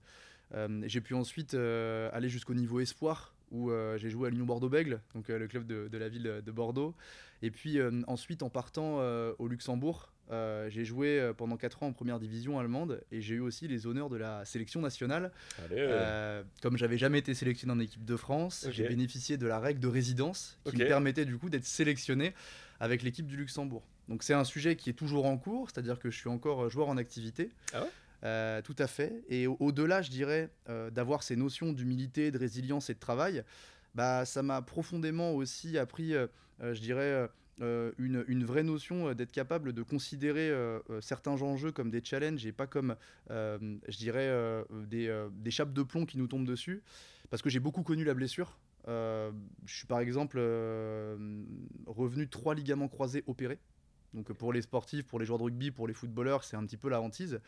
[0.84, 5.48] j'ai pu ensuite aller jusqu'au niveau espoir où j'ai joué à l'Union Bordeaux-Bègle, donc le
[5.48, 6.96] club de, de, la ville de Bordeaux.
[7.42, 7.78] Et puis
[8.08, 9.00] ensuite, en partant
[9.38, 13.36] au Luxembourg, euh, j'ai joué euh, pendant 4 ans en première division allemande et j'ai
[13.36, 15.32] eu aussi les honneurs de la sélection nationale.
[15.72, 19.80] Euh, comme j'avais jamais été sélectionné en équipe de France, j'ai bénéficié de la règle
[19.80, 22.34] de résidence qui me permettait du coup d'être sélectionné
[22.80, 23.84] avec l'équipe du Luxembourg.
[24.10, 26.90] Donc c'est un sujet qui est toujours en cours, c'est-à-dire que je suis encore joueur
[26.90, 27.52] en activité.
[27.74, 27.86] Ah
[28.64, 29.24] tout à fait.
[29.30, 30.50] Et au-delà, je dirais,
[30.92, 33.44] d'avoir ces notions d'humilité, de résilience et de travail,
[33.94, 36.14] bah, ça m'a profondément aussi appris,
[36.60, 37.30] je dirais,
[37.62, 42.46] euh, une, vraie notion euh, d'être capable de considérer euh, certains enjeux comme des challenges
[42.46, 42.96] et pas comme,
[43.30, 46.84] je dirais, des, des, chapes de plomb qui nous tombent dessus.
[47.30, 48.58] Parce que j'ai beaucoup connu la blessure.
[48.88, 49.32] je
[49.66, 50.38] suis par exemple
[51.86, 53.60] revenu trois ligaments croisés opérés.
[54.14, 56.78] Donc pour les sportifs, pour les joueurs de rugby, pour les footballeurs, c'est un petit
[56.78, 57.40] peu la hantise.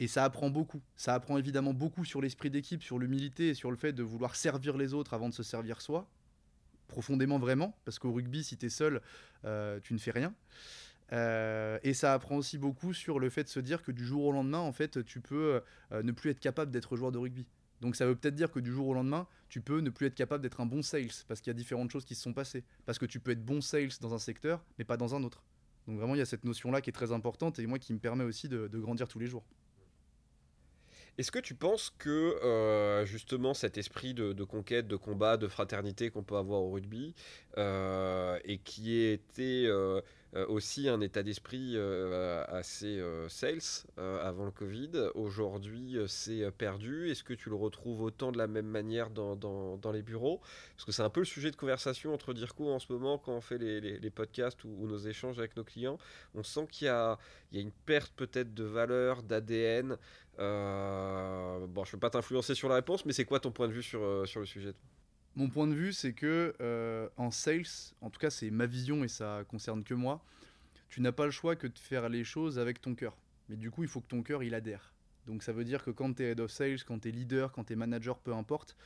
[0.00, 0.80] Et ça apprend beaucoup.
[0.96, 4.36] Ça apprend évidemment beaucoup sur l'esprit d'équipe, sur l'humilité et sur le fait de vouloir
[4.36, 6.08] servir les autres avant de se servir soi
[6.88, 9.00] profondément vraiment, parce qu'au rugby, si tu es seul,
[9.44, 10.34] euh, tu ne fais rien.
[11.12, 14.24] Euh, et ça apprend aussi beaucoup sur le fait de se dire que du jour
[14.24, 15.62] au lendemain, en fait, tu peux
[15.92, 17.46] euh, ne plus être capable d'être joueur de rugby.
[17.80, 20.14] Donc ça veut peut-être dire que du jour au lendemain, tu peux ne plus être
[20.14, 22.64] capable d'être un bon sales, parce qu'il y a différentes choses qui se sont passées.
[22.84, 25.44] Parce que tu peux être bon sales dans un secteur, mais pas dans un autre.
[25.86, 27.98] Donc vraiment, il y a cette notion-là qui est très importante et moi qui me
[27.98, 29.44] permet aussi de grandir tous les jours.
[31.18, 32.08] Est-ce que tu penses que
[32.44, 37.12] euh, justement cet esprit de, conquête, de combat, de fraternité qu'on peut avoir au rugby,
[37.58, 40.00] euh, et qui était euh,
[40.48, 41.76] aussi un état d'esprit
[42.48, 48.38] assez sales avant le Covid, aujourd'hui c'est perdu Est-ce que tu le retrouves autant de
[48.38, 50.40] la même manière dans, les bureaux?
[50.76, 53.32] Parce que c'est un peu le sujet de conversation entre Dirco en ce moment quand
[53.32, 55.98] on fait les, podcasts ou, nos échanges avec nos clients.
[56.34, 57.18] On sent qu'il y a,
[57.52, 59.96] une perte peut-être de valeur, d'ADN.
[60.38, 63.68] Euh, bon, je ne peux pas t'influencer sur la réponse, mais c'est quoi ton point
[63.68, 64.72] de vue euh, sur le sujet
[65.38, 67.62] Mon point de vue, c'est que euh, en sales,
[68.00, 70.20] en tout cas c'est ma vision et ça concerne que moi,
[70.88, 73.16] tu n'as pas le choix que de faire les choses avec ton cœur.
[73.48, 74.92] Mais du coup, il faut que ton cœur il adhère.
[75.28, 77.52] Donc ça veut dire que quand tu es head of sales, quand tu es leader,
[77.52, 78.76] quand tu es manager, peu importe,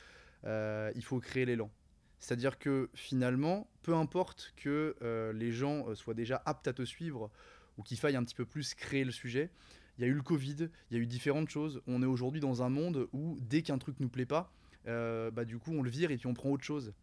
[0.43, 1.71] il faut créer l'élan.
[2.19, 4.95] C'est-à-dire que finalement, peu importe que
[5.33, 7.31] les gens soient déjà aptes à te suivre
[7.79, 9.49] ou qu'il faille un petit peu plus créer le sujet,
[9.97, 11.81] il y a eu le Covid, il y a eu différentes choses.
[11.87, 14.53] On est aujourd'hui dans un monde où dès qu'un truc nous plaît pas,
[14.87, 16.93] euh, bah du coup on le vire et puis on prend autre chose.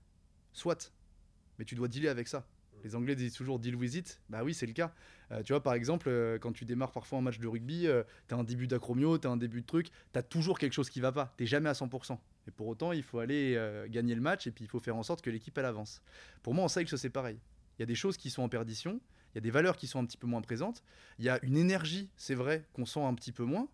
[0.52, 0.92] Soit,
[1.58, 2.46] mais tu dois dealer avec ça.
[2.82, 4.20] Les Anglais disent toujours deal with it.
[4.30, 4.94] Bah oui, c'est le cas.
[5.32, 7.86] Euh, tu vois, par exemple, euh, quand tu démarres parfois un match de rugby,
[8.28, 10.72] tu as un début d'acromio, tu as un début de truc, tu as toujours quelque
[10.72, 11.34] chose qui va pas.
[11.36, 12.18] Tu jamais à 100%.
[12.48, 13.54] Et pour autant, il faut aller
[13.90, 16.02] gagner le match et puis il faut faire en sorte que l'équipe elle avance.
[16.42, 17.38] Pour moi, en sales, c'est pareil.
[17.78, 19.00] Il y a des choses qui sont en perdition,
[19.32, 20.82] il y a des valeurs qui sont un petit peu moins présentes,
[21.18, 23.68] il y a une énergie, c'est vrai, qu'on sent un petit peu moins,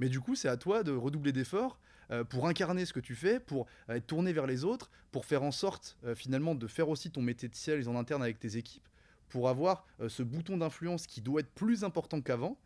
[0.00, 1.78] mais du coup, c'est à toi de redoubler d'efforts
[2.10, 5.24] euh, pour incarner ce que tu fais, pour euh, être tourné vers les autres, pour
[5.24, 8.38] faire en sorte euh, finalement de faire aussi ton métier de ciel en interne avec
[8.38, 8.88] tes équipes,
[9.28, 12.56] pour avoir ce bouton d'influence qui doit être plus important qu'avant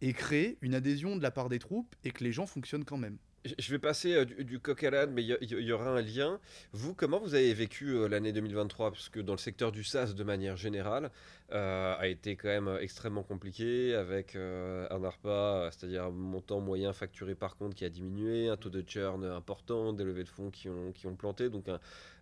[0.00, 2.98] et créer une adhésion de la part des troupes et que les gens fonctionnent quand
[2.98, 3.18] même.
[3.44, 6.38] Je vais passer euh, du, coq à l'âne, mais il y, aura un lien.
[6.72, 10.12] Vous, comment vous avez vécu euh, l'année 2023 Parce que dans le secteur du SaaS,
[10.12, 11.10] de manière générale,
[11.50, 17.34] euh, a été quand même extrêmement compliqué, avec un ARPA, c'est-à-dire un montant moyen facturé
[17.34, 20.68] par compte qui a diminué, un taux de churn important, des levées de fonds qui
[20.68, 21.66] ont, qui ont planté, donc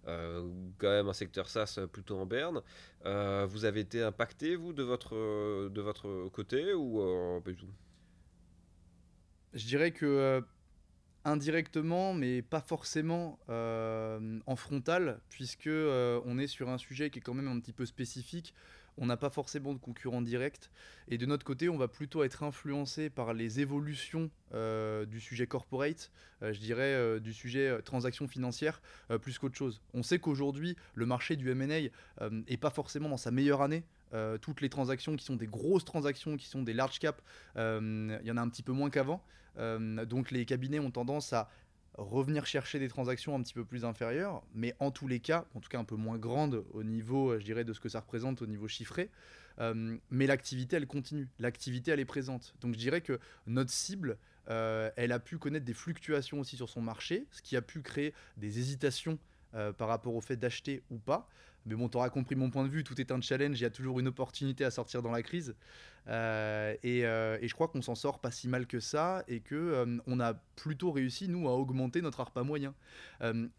[0.07, 2.63] quand même un secteur SaaS plutôt en berne.
[3.05, 7.71] vous avez été impacté, vous, de votre, de votre côté, ou pas du tout?
[9.53, 10.43] Je dirais que
[11.25, 17.35] indirectement, mais pas forcément en frontal, puisque on est sur un sujet qui est quand
[17.35, 18.55] même un petit peu spécifique
[19.01, 20.71] on n'a pas forcément de concurrents directs.
[21.09, 25.47] Et de notre côté, on va plutôt être influencé par les évolutions euh, du sujet
[25.47, 26.11] corporate,
[26.43, 28.81] euh, je dirais euh, du sujet transaction financière,
[29.23, 29.81] plus qu'autre chose.
[29.95, 33.83] On sait qu'aujourd'hui, le marché du MA n'est pas forcément dans sa meilleure année.
[34.41, 37.23] Toutes les transactions qui sont des grosses transactions, qui sont des large caps,
[37.57, 39.23] il y en a un petit peu moins qu'avant.
[39.57, 41.49] donc les cabinets ont tendance à
[41.95, 45.61] revenir chercher des transactions un petit peu plus inférieures, mais en tous les cas, en
[45.61, 48.43] tout cas un peu moins grandes au niveau, je dirais, de ce que ça représente
[48.43, 49.11] au niveau chiffré.
[49.61, 51.29] Euh, mais l'activité, elle continue.
[51.39, 52.55] L'activité, elle est présente.
[52.61, 54.17] Donc je dirais que notre cible,
[54.49, 57.83] euh, elle a pu connaître des fluctuations aussi sur son marché, ce qui a pu
[57.83, 59.19] créer des hésitations
[59.55, 61.29] euh, par rapport au fait d'acheter ou pas.
[61.67, 63.67] Mais bon, tu auras compris mon point de vue, tout est un challenge, il y
[63.67, 65.55] a toujours une opportunité à sortir dans la crise.
[66.09, 69.55] Euh, euh, et, je crois qu'on s'en sort pas si mal que ça et que
[69.55, 72.75] euh, on a plutôt réussi, nous, à augmenter notre ARPA moyen.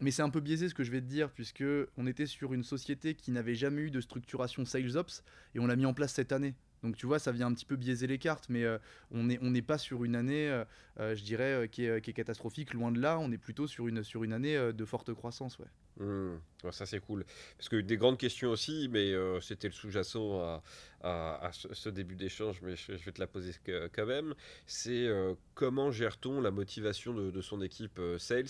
[0.00, 1.64] mais c'est un peu biaisé ce que je vais te dire, puisque
[1.96, 5.24] on était sur une société qui n'avait jamais eu de structuration sales ops
[5.54, 6.54] et on l'a mis en place cette année.
[6.82, 8.64] Donc tu vois, ça vient un petit peu biaiser les cartes, mais
[9.12, 10.62] on n'est pas sur une année,
[10.98, 14.02] je dirais, qui est, qui, est, catastrophique, loin de là, on est plutôt sur une,
[14.02, 15.58] sur une année de forte croissance.
[15.58, 15.66] Ouais.
[15.98, 16.36] Mmh.
[16.70, 17.24] ça c'est cool.
[17.58, 20.62] Parce que des grandes questions aussi, mais euh, c'était le sous-jacent
[21.02, 23.52] à, ce, début d'échange, mais je, vais te la poser
[23.92, 24.34] quand même.
[24.66, 28.46] C'est euh, comment gère-t-on la motivation de, son équipe euh, sales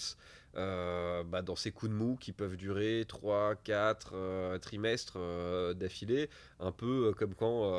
[0.55, 5.19] bah, dans ces coups de mou qui peuvent durer 3, 4 trimestres
[5.75, 6.31] d'affilée?
[6.61, 7.75] Un peu comme quand,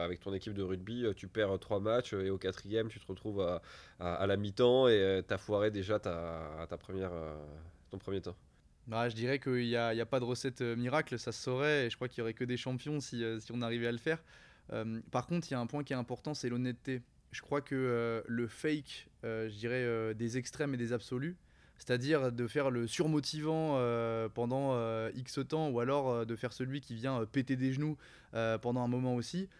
[0.00, 3.40] avec ton équipe de rugby, tu perds 3 matchs et au quatrième, tu te retrouves
[3.98, 7.12] à, la mi-temps et tu as foiré déjà ta première,
[7.90, 8.36] ton premier temps.
[8.86, 11.86] Bah, je dirais qu'il n'y a, a, pas de recette euh, miracle, ça se saurait,
[11.86, 13.92] et je crois qu'il n'y aurait que des champions si, euh, si on arrivait à
[13.92, 14.22] le faire.
[14.72, 17.02] Euh, par contre, il y a un point qui est important, c'est l'honnêteté.
[17.32, 21.36] Je crois que le fake, je dirais, des extrêmes et des absolus,
[21.76, 23.78] c'est-à-dire de faire le surmotivant
[24.32, 24.74] pendant
[25.10, 27.98] X temps, ou alors de faire celui qui vient péter des genoux
[28.62, 29.50] pendant un moment aussi,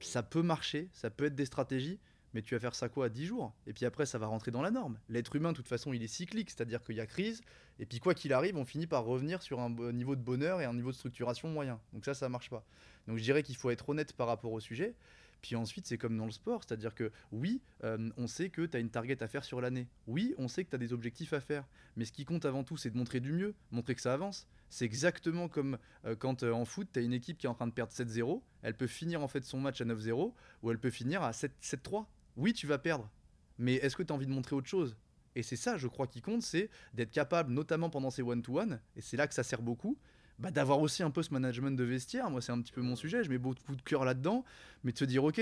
[0.00, 1.98] ça peut marcher, ça peut être des stratégies,
[2.34, 3.54] mais tu vas faire ça quoi 10 jours?
[3.66, 4.98] Et puis après, ça va rentrer dans la norme.
[5.08, 7.42] L'être humain, de toute façon, il est cyclique, c'est-à-dire qu'il y a crise,
[7.78, 10.64] et puis quoi qu'il arrive, on finit par revenir sur un niveau de bonheur et
[10.64, 11.80] un niveau de structuration moyen.
[11.92, 12.64] Donc ça, ça marche pas.
[13.06, 14.94] Donc je dirais qu'il faut être honnête par rapport au sujet.
[15.42, 18.76] Puis ensuite, c'est comme dans le sport, c'est-à-dire que oui, euh, on sait que tu
[18.76, 19.86] as une target à faire sur l'année.
[20.06, 21.64] Oui, on sait que tu as des objectifs à faire.
[21.96, 24.46] Mais ce qui compte avant tout, c'est de montrer du mieux, montrer que ça avance.
[24.70, 27.54] C'est exactement comme euh, quand euh, en foot, tu as une équipe qui est en
[27.54, 28.42] train de perdre 7-0.
[28.62, 32.06] Elle peut finir en fait son match à 9-0 ou elle peut finir à 7-3
[32.36, 33.10] oui, tu vas perdre,
[33.58, 34.96] mais est-ce que tu as envie de montrer autre chose?
[35.34, 39.00] Et c'est ça, je crois, qui compte, c'est d'être capable, notamment pendant ces one-to-one, et
[39.00, 39.98] c'est là que ça sert beaucoup,
[40.38, 42.30] bah, d'avoir aussi un peu ce management de vestiaire.
[42.30, 44.44] Moi, c'est un petit peu mon sujet, je mets beaucoup de cœur là-dedans,
[44.84, 45.40] mais de se dire, ok,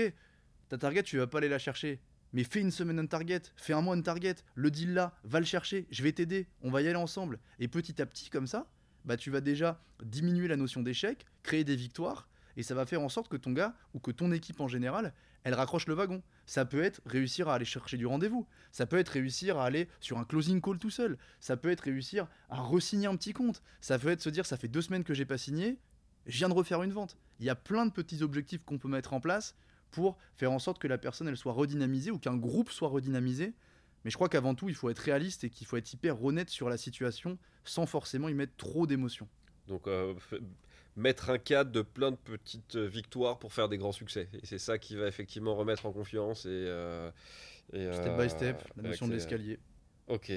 [0.69, 2.01] ta target, tu vas pas aller la chercher.
[2.33, 5.39] Mais fais une semaine un target, fais un mois un target, le deal là, va
[5.39, 7.39] le chercher, je vais t'aider, on va y aller ensemble.
[7.59, 8.69] Et petit à petit, comme ça,
[9.05, 12.27] bah, tu vas déjà diminuer la notion d'échec, créer des victoires,
[12.57, 15.13] et ça va faire en sorte que ton gars ou que ton équipe en général,
[15.45, 16.23] elle raccroche le wagon.
[16.47, 18.47] Ça peut être réussir à aller chercher du rendez-vous.
[18.71, 21.17] Ça peut être réussir à aller sur un closing call tout seul.
[21.39, 23.61] Ça peut être réussir à resigner un petit compte.
[23.79, 25.77] Ça peut être se dire ça fait deux semaines que j'ai pas signé,
[26.25, 27.15] je viens de refaire une vente.
[27.39, 29.55] Il y a plein de petits objectifs qu'on peut mettre en place
[29.91, 33.53] pour faire en sorte que la personne elle soit redynamisée ou qu'un groupe soit redynamisé.
[34.03, 36.49] Mais je crois qu'avant tout, il faut être réaliste et qu'il faut être hyper honnête
[36.49, 39.27] sur la situation sans forcément y mettre trop d'émotions.
[39.87, 40.15] Euh,
[40.95, 44.29] mettre un cadre de plein de petites victoires pour faire des grands succès.
[44.33, 46.49] Et c'est ça qui va effectivement remettre en confiance et.
[47.73, 49.59] Euh, step by step, la notion de l'escalier.
[50.07, 50.31] Ok.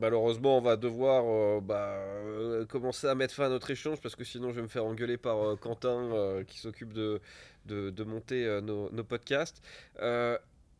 [0.00, 4.16] Malheureusement, on va devoir euh, bah, euh, commencer à mettre fin à notre échange parce
[4.16, 7.20] que sinon je vais me faire engueuler par Quentin qui s'occupe de,
[7.66, 9.62] de, monter nos, nos, podcasts.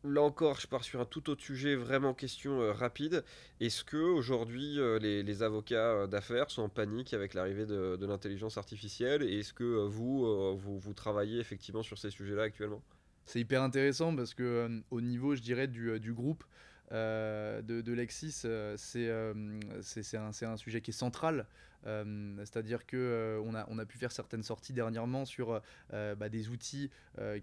[0.05, 3.25] Là encore, je pars sur un tout autre sujet, vraiment question euh, rapide.
[3.59, 8.57] Est-ce que aujourd'hui euh, les, avocats euh, d'affaires sont en panique avec l'arrivée de, l'intelligence
[8.57, 9.23] artificielle?
[9.23, 12.81] Et est-ce que vous, vous, travaillez effectivement sur ces sujets-là actuellement?
[13.25, 16.45] C'est hyper intéressant parce que au niveau, je dirais, du, du groupe,
[16.91, 19.33] euh, de, Lexis, euh, euh,
[19.81, 21.45] c'est un, un, sujet qui est central.
[21.85, 25.61] C'est-à-dire que on, a, on a pu faire certaines sorties dernièrement sur
[25.91, 26.89] bah, des outils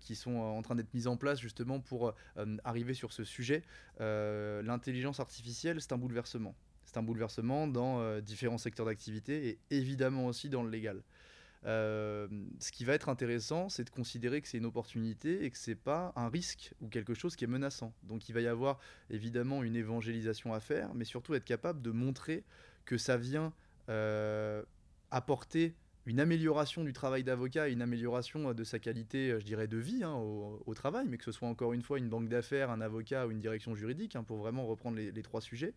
[0.01, 2.13] qui sont en train d'être mis en place justement pour
[2.63, 3.63] arriver sur ce sujet.
[3.99, 6.55] L'intelligence artificielle, c'est un bouleversement.
[6.85, 11.03] C'est un bouleversement dans différents secteurs d'activité et évidemment aussi dans le légal.
[11.67, 12.29] Euh,
[12.61, 15.75] ce qui va être intéressant, c'est de considérer que c'est une opportunité et que c'est
[15.75, 17.93] pas un risque ou quelque chose qui est menaçant.
[18.05, 18.79] Donc il va y avoir
[19.11, 22.45] évidemment une évangélisation à faire, mais surtout être capable de montrer
[22.85, 23.53] que ça vient
[23.89, 24.63] euh,
[25.11, 25.75] apporter
[26.07, 30.15] une amélioration du travail d'avocat, une amélioration de sa qualité, je dirais, de vie hein,
[30.15, 33.33] au, travail, mais que ce soit encore une fois une banque d'affaires, un avocat ou
[33.33, 35.75] une direction juridique, hein, pour vraiment reprendre les, trois sujets.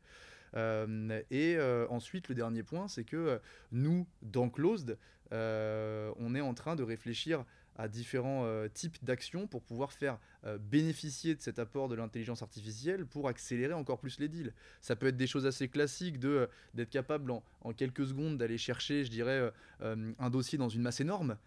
[0.56, 1.58] et
[1.90, 5.00] ensuite, le dernier point, c'est que nous, dans Closed,
[5.32, 7.46] on est en train de réfléchir
[7.80, 12.42] à différents euh, types d'actions pour pouvoir faire euh, bénéficier de cet apport de l'intelligence
[12.42, 14.54] artificielle pour accélérer encore plus les deals.
[14.82, 18.58] Ça peut être des choses assez classiques de euh, d'être capable en, quelques secondes d'aller
[18.58, 19.52] chercher, je dirais,
[19.82, 21.38] un dossier dans une masse énorme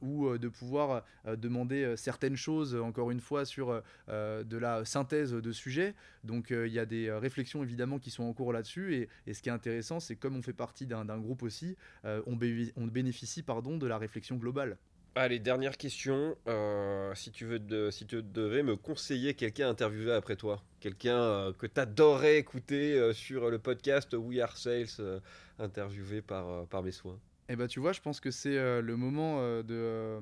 [0.00, 5.94] ou de pouvoir demander certaines choses, encore une fois, sur de la synthèse de sujets.
[6.24, 9.48] Donc il y a des réflexions évidemment qui sont en cours là-dessus et, ce qui
[9.48, 13.98] est intéressant, c'est comme on fait partie d'un groupe aussi, on, bénéficie pardon, de la
[13.98, 14.76] réflexion globale.
[15.16, 16.36] Allez, dernière question.
[16.46, 22.38] Euh, si, tu devais me conseiller quelqu'un interviewé après toi, quelqu'un euh, que tu adorais
[22.38, 25.20] écouter euh, sur le podcast We Are Sales,
[25.58, 27.18] interviewé par, par mes soins.
[27.50, 30.20] Eh ben, tu vois, je pense que c'est le moment de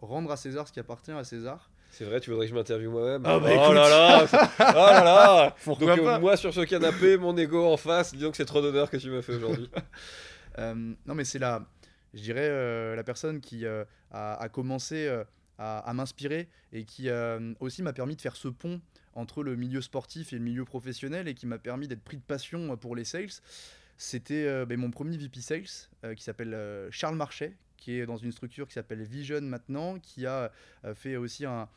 [0.00, 1.70] rendre à César ce qui appartient à César.
[1.90, 3.22] C'est vrai, tu voudrais que je m'interviewe moi-même?
[3.26, 4.26] Ah, bah, Oh là là
[4.60, 8.44] Oh là là Donc moi sur ce canapé, mon ego en face, disons que c'est
[8.44, 9.68] trop d'honneur que tu m'as fait aujourd'hui.
[10.58, 11.66] non mais c'est la,
[12.14, 15.24] je dirais, la personne qui a, commencé euh,
[15.58, 18.80] à, m'inspirer et qui euh, aussi m'a permis de faire ce pont
[19.14, 22.22] entre le milieu sportif et le milieu professionnel et qui m'a permis d'être pris de
[22.22, 23.28] passion pour les sales.
[24.02, 28.32] C'était euh, ben, mon premier VP Sales qui s'appelle Charles Marchais, qui est dans une
[28.32, 30.50] structure qui s'appelle Vision maintenant, qui a
[30.94, 31.68] fait aussi un,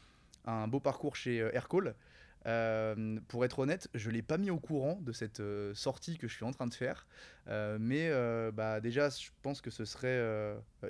[0.68, 1.94] beau parcours chez Aircall.
[2.46, 6.18] Euh, pour être honnête, je ne l'ai pas mis au courant de cette euh, sortie
[6.18, 7.08] que je suis en train de faire.
[7.48, 8.12] Euh, mais
[8.52, 10.22] bah, déjà, je pense que ce serait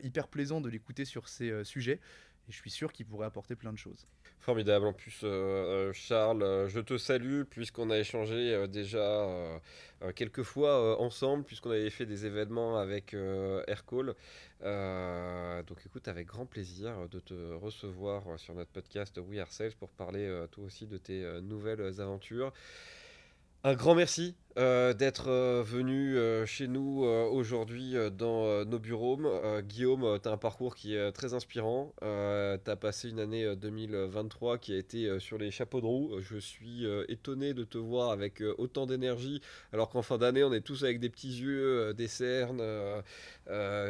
[0.02, 2.00] hyper plaisant de l'écouter sur ces sujets.
[2.48, 4.06] Et je suis sûr qu'il pourrait apporter plein de choses.
[4.40, 4.86] Formidable.
[4.86, 5.24] En plus,
[5.94, 9.62] Charles, je te salue puisqu'on a échangé déjà
[10.16, 13.16] quelques fois ensemble, puisqu'on avait fait des événements avec
[13.68, 14.16] Aircall.
[14.64, 19.74] Euh, donc écoute, avec grand plaisir de te recevoir sur notre podcast We Are Sales
[19.74, 22.54] pour parler euh, toi aussi de tes euh, nouvelles aventures.
[23.66, 29.20] Un grand merci euh, d'être euh, venu euh, chez nous aujourd'hui dans nos bureaux.
[29.62, 31.94] Guillaume, tu as un parcours qui est très inspirant.
[32.02, 36.20] tu as passé une année 2023 qui a été sur les chapeaux de roue.
[36.20, 39.42] Je suis étonné de te voir avec autant d'énergie,
[39.72, 42.64] alors qu'en fin d'année, on est tous avec des petits yeux, des cernes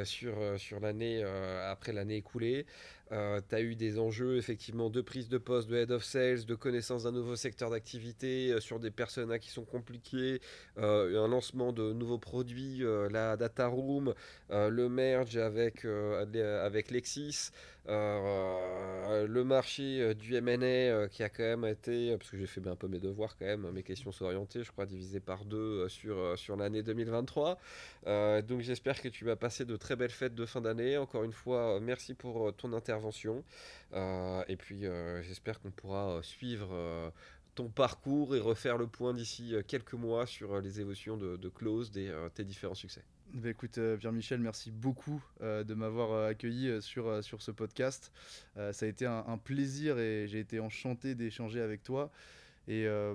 [0.03, 2.65] sur, sur l'année après l'année écoulée.
[3.09, 6.55] Tu as eu des enjeux effectivement de prise de poste, de head of sales, de
[6.55, 10.41] connaissance d'un nouveau secteur d'activité sur des personas qui sont compliqués,
[10.77, 14.13] un lancement de nouveaux produits, la data room,
[14.49, 17.51] le merge avec, avec Lexis.
[17.89, 22.65] Euh, le marché euh, du euh, qui a quand même été, parce que j'ai fait
[22.65, 25.89] un peu mes devoirs quand même, mes questions sont orientées, je crois, divisé par deux
[25.89, 27.57] sur, sur l'année 2023.
[28.47, 30.97] donc j'espère que tu vas passer de très belles fêtes de fin d'année.
[30.97, 33.43] Encore une fois, merci pour ton intervention.
[33.93, 34.85] et puis
[35.21, 37.11] j'espère qu'on pourra suivre
[37.55, 41.91] ton parcours et refaire le point d'ici quelques mois sur les évolutions de, de Close,
[41.91, 43.03] des, tes différents succès.
[43.33, 48.11] Bah, écoute, euh, Pierre-Michel, merci beaucoup euh, de m'avoir euh, accueilli sur, sur ce podcast.
[48.55, 52.11] ça a été un plaisir et j'ai été enchanté d'échanger avec toi.
[52.67, 53.13] Et euh,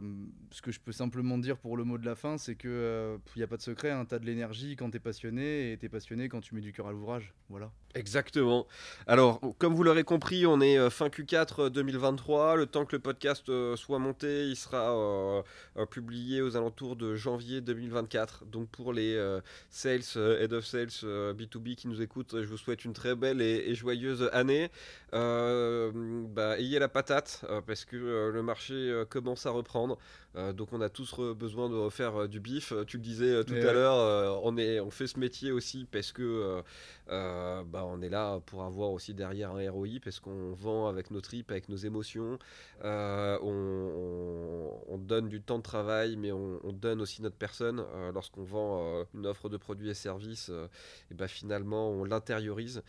[0.51, 2.71] ce que je peux simplement dire pour le mot de la fin, c'est que il
[2.71, 5.73] euh, n'y a pas de secret, hein, tu as de l'énergie quand tu es passionné
[5.73, 7.33] et tu es passionné quand tu mets du cœur à l'ouvrage.
[7.49, 7.73] Voilà.
[7.95, 8.67] Exactement.
[9.07, 12.57] Alors, comme vous l'aurez compris, on est euh, fin Q4 2023.
[12.57, 15.43] Le temps que le podcast soit monté, il sera
[15.91, 18.45] publié aux alentours de janvier 2024.
[18.45, 19.19] Donc, pour les
[19.71, 20.89] sales, head of sales
[21.35, 24.71] B2B qui nous écoutent, je vous souhaite une très belle et, joyeuse année.
[25.13, 29.99] Bah, ayez la patate parce que le marché commence à reprendre.
[30.37, 32.73] Euh, donc on a tous besoin de refaire euh, du bif.
[32.87, 36.13] Tu le disais euh, tout à l'heure, on, est, on fait ce métier aussi parce
[36.13, 36.63] que
[37.09, 41.21] bah, on est là pour avoir aussi derrière un ROI, parce qu'on vend avec nos
[41.21, 42.39] tripes, avec nos émotions.
[42.85, 43.39] On,
[44.89, 47.83] on, donne du temps de travail, mais on, donne aussi notre personne.
[48.13, 50.51] Lorsqu'on vend une offre de produits et services,
[51.11, 52.83] et bah, finalement on l'intériorise.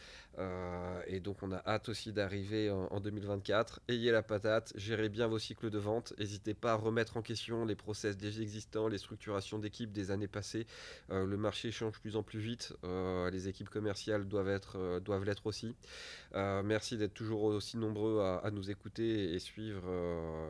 [1.08, 3.82] Et donc on a hâte aussi d'arriver en, en, 2024.
[3.88, 6.14] Ayez la patate, gérez bien vos cycles de vente.
[6.18, 10.28] N'hésitez pas à remettre en question les process déjà existants, les structurations d'équipes des années
[10.28, 10.66] passées.
[11.10, 12.74] Euh, le marché change de plus en plus vite.
[12.84, 15.76] Euh, les équipes commerciales doivent être, euh, doivent l'être aussi.
[16.34, 19.84] merci d'être toujours aussi nombreux à, nous écouter et suivre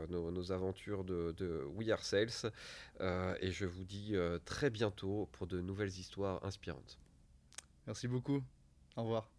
[0.10, 2.52] nos, aventures de, We Are Sales.
[3.42, 4.16] et je vous dis
[4.46, 6.98] très bientôt pour de nouvelles histoires inspirantes.
[7.88, 8.44] Merci beaucoup.
[8.96, 9.39] Au revoir.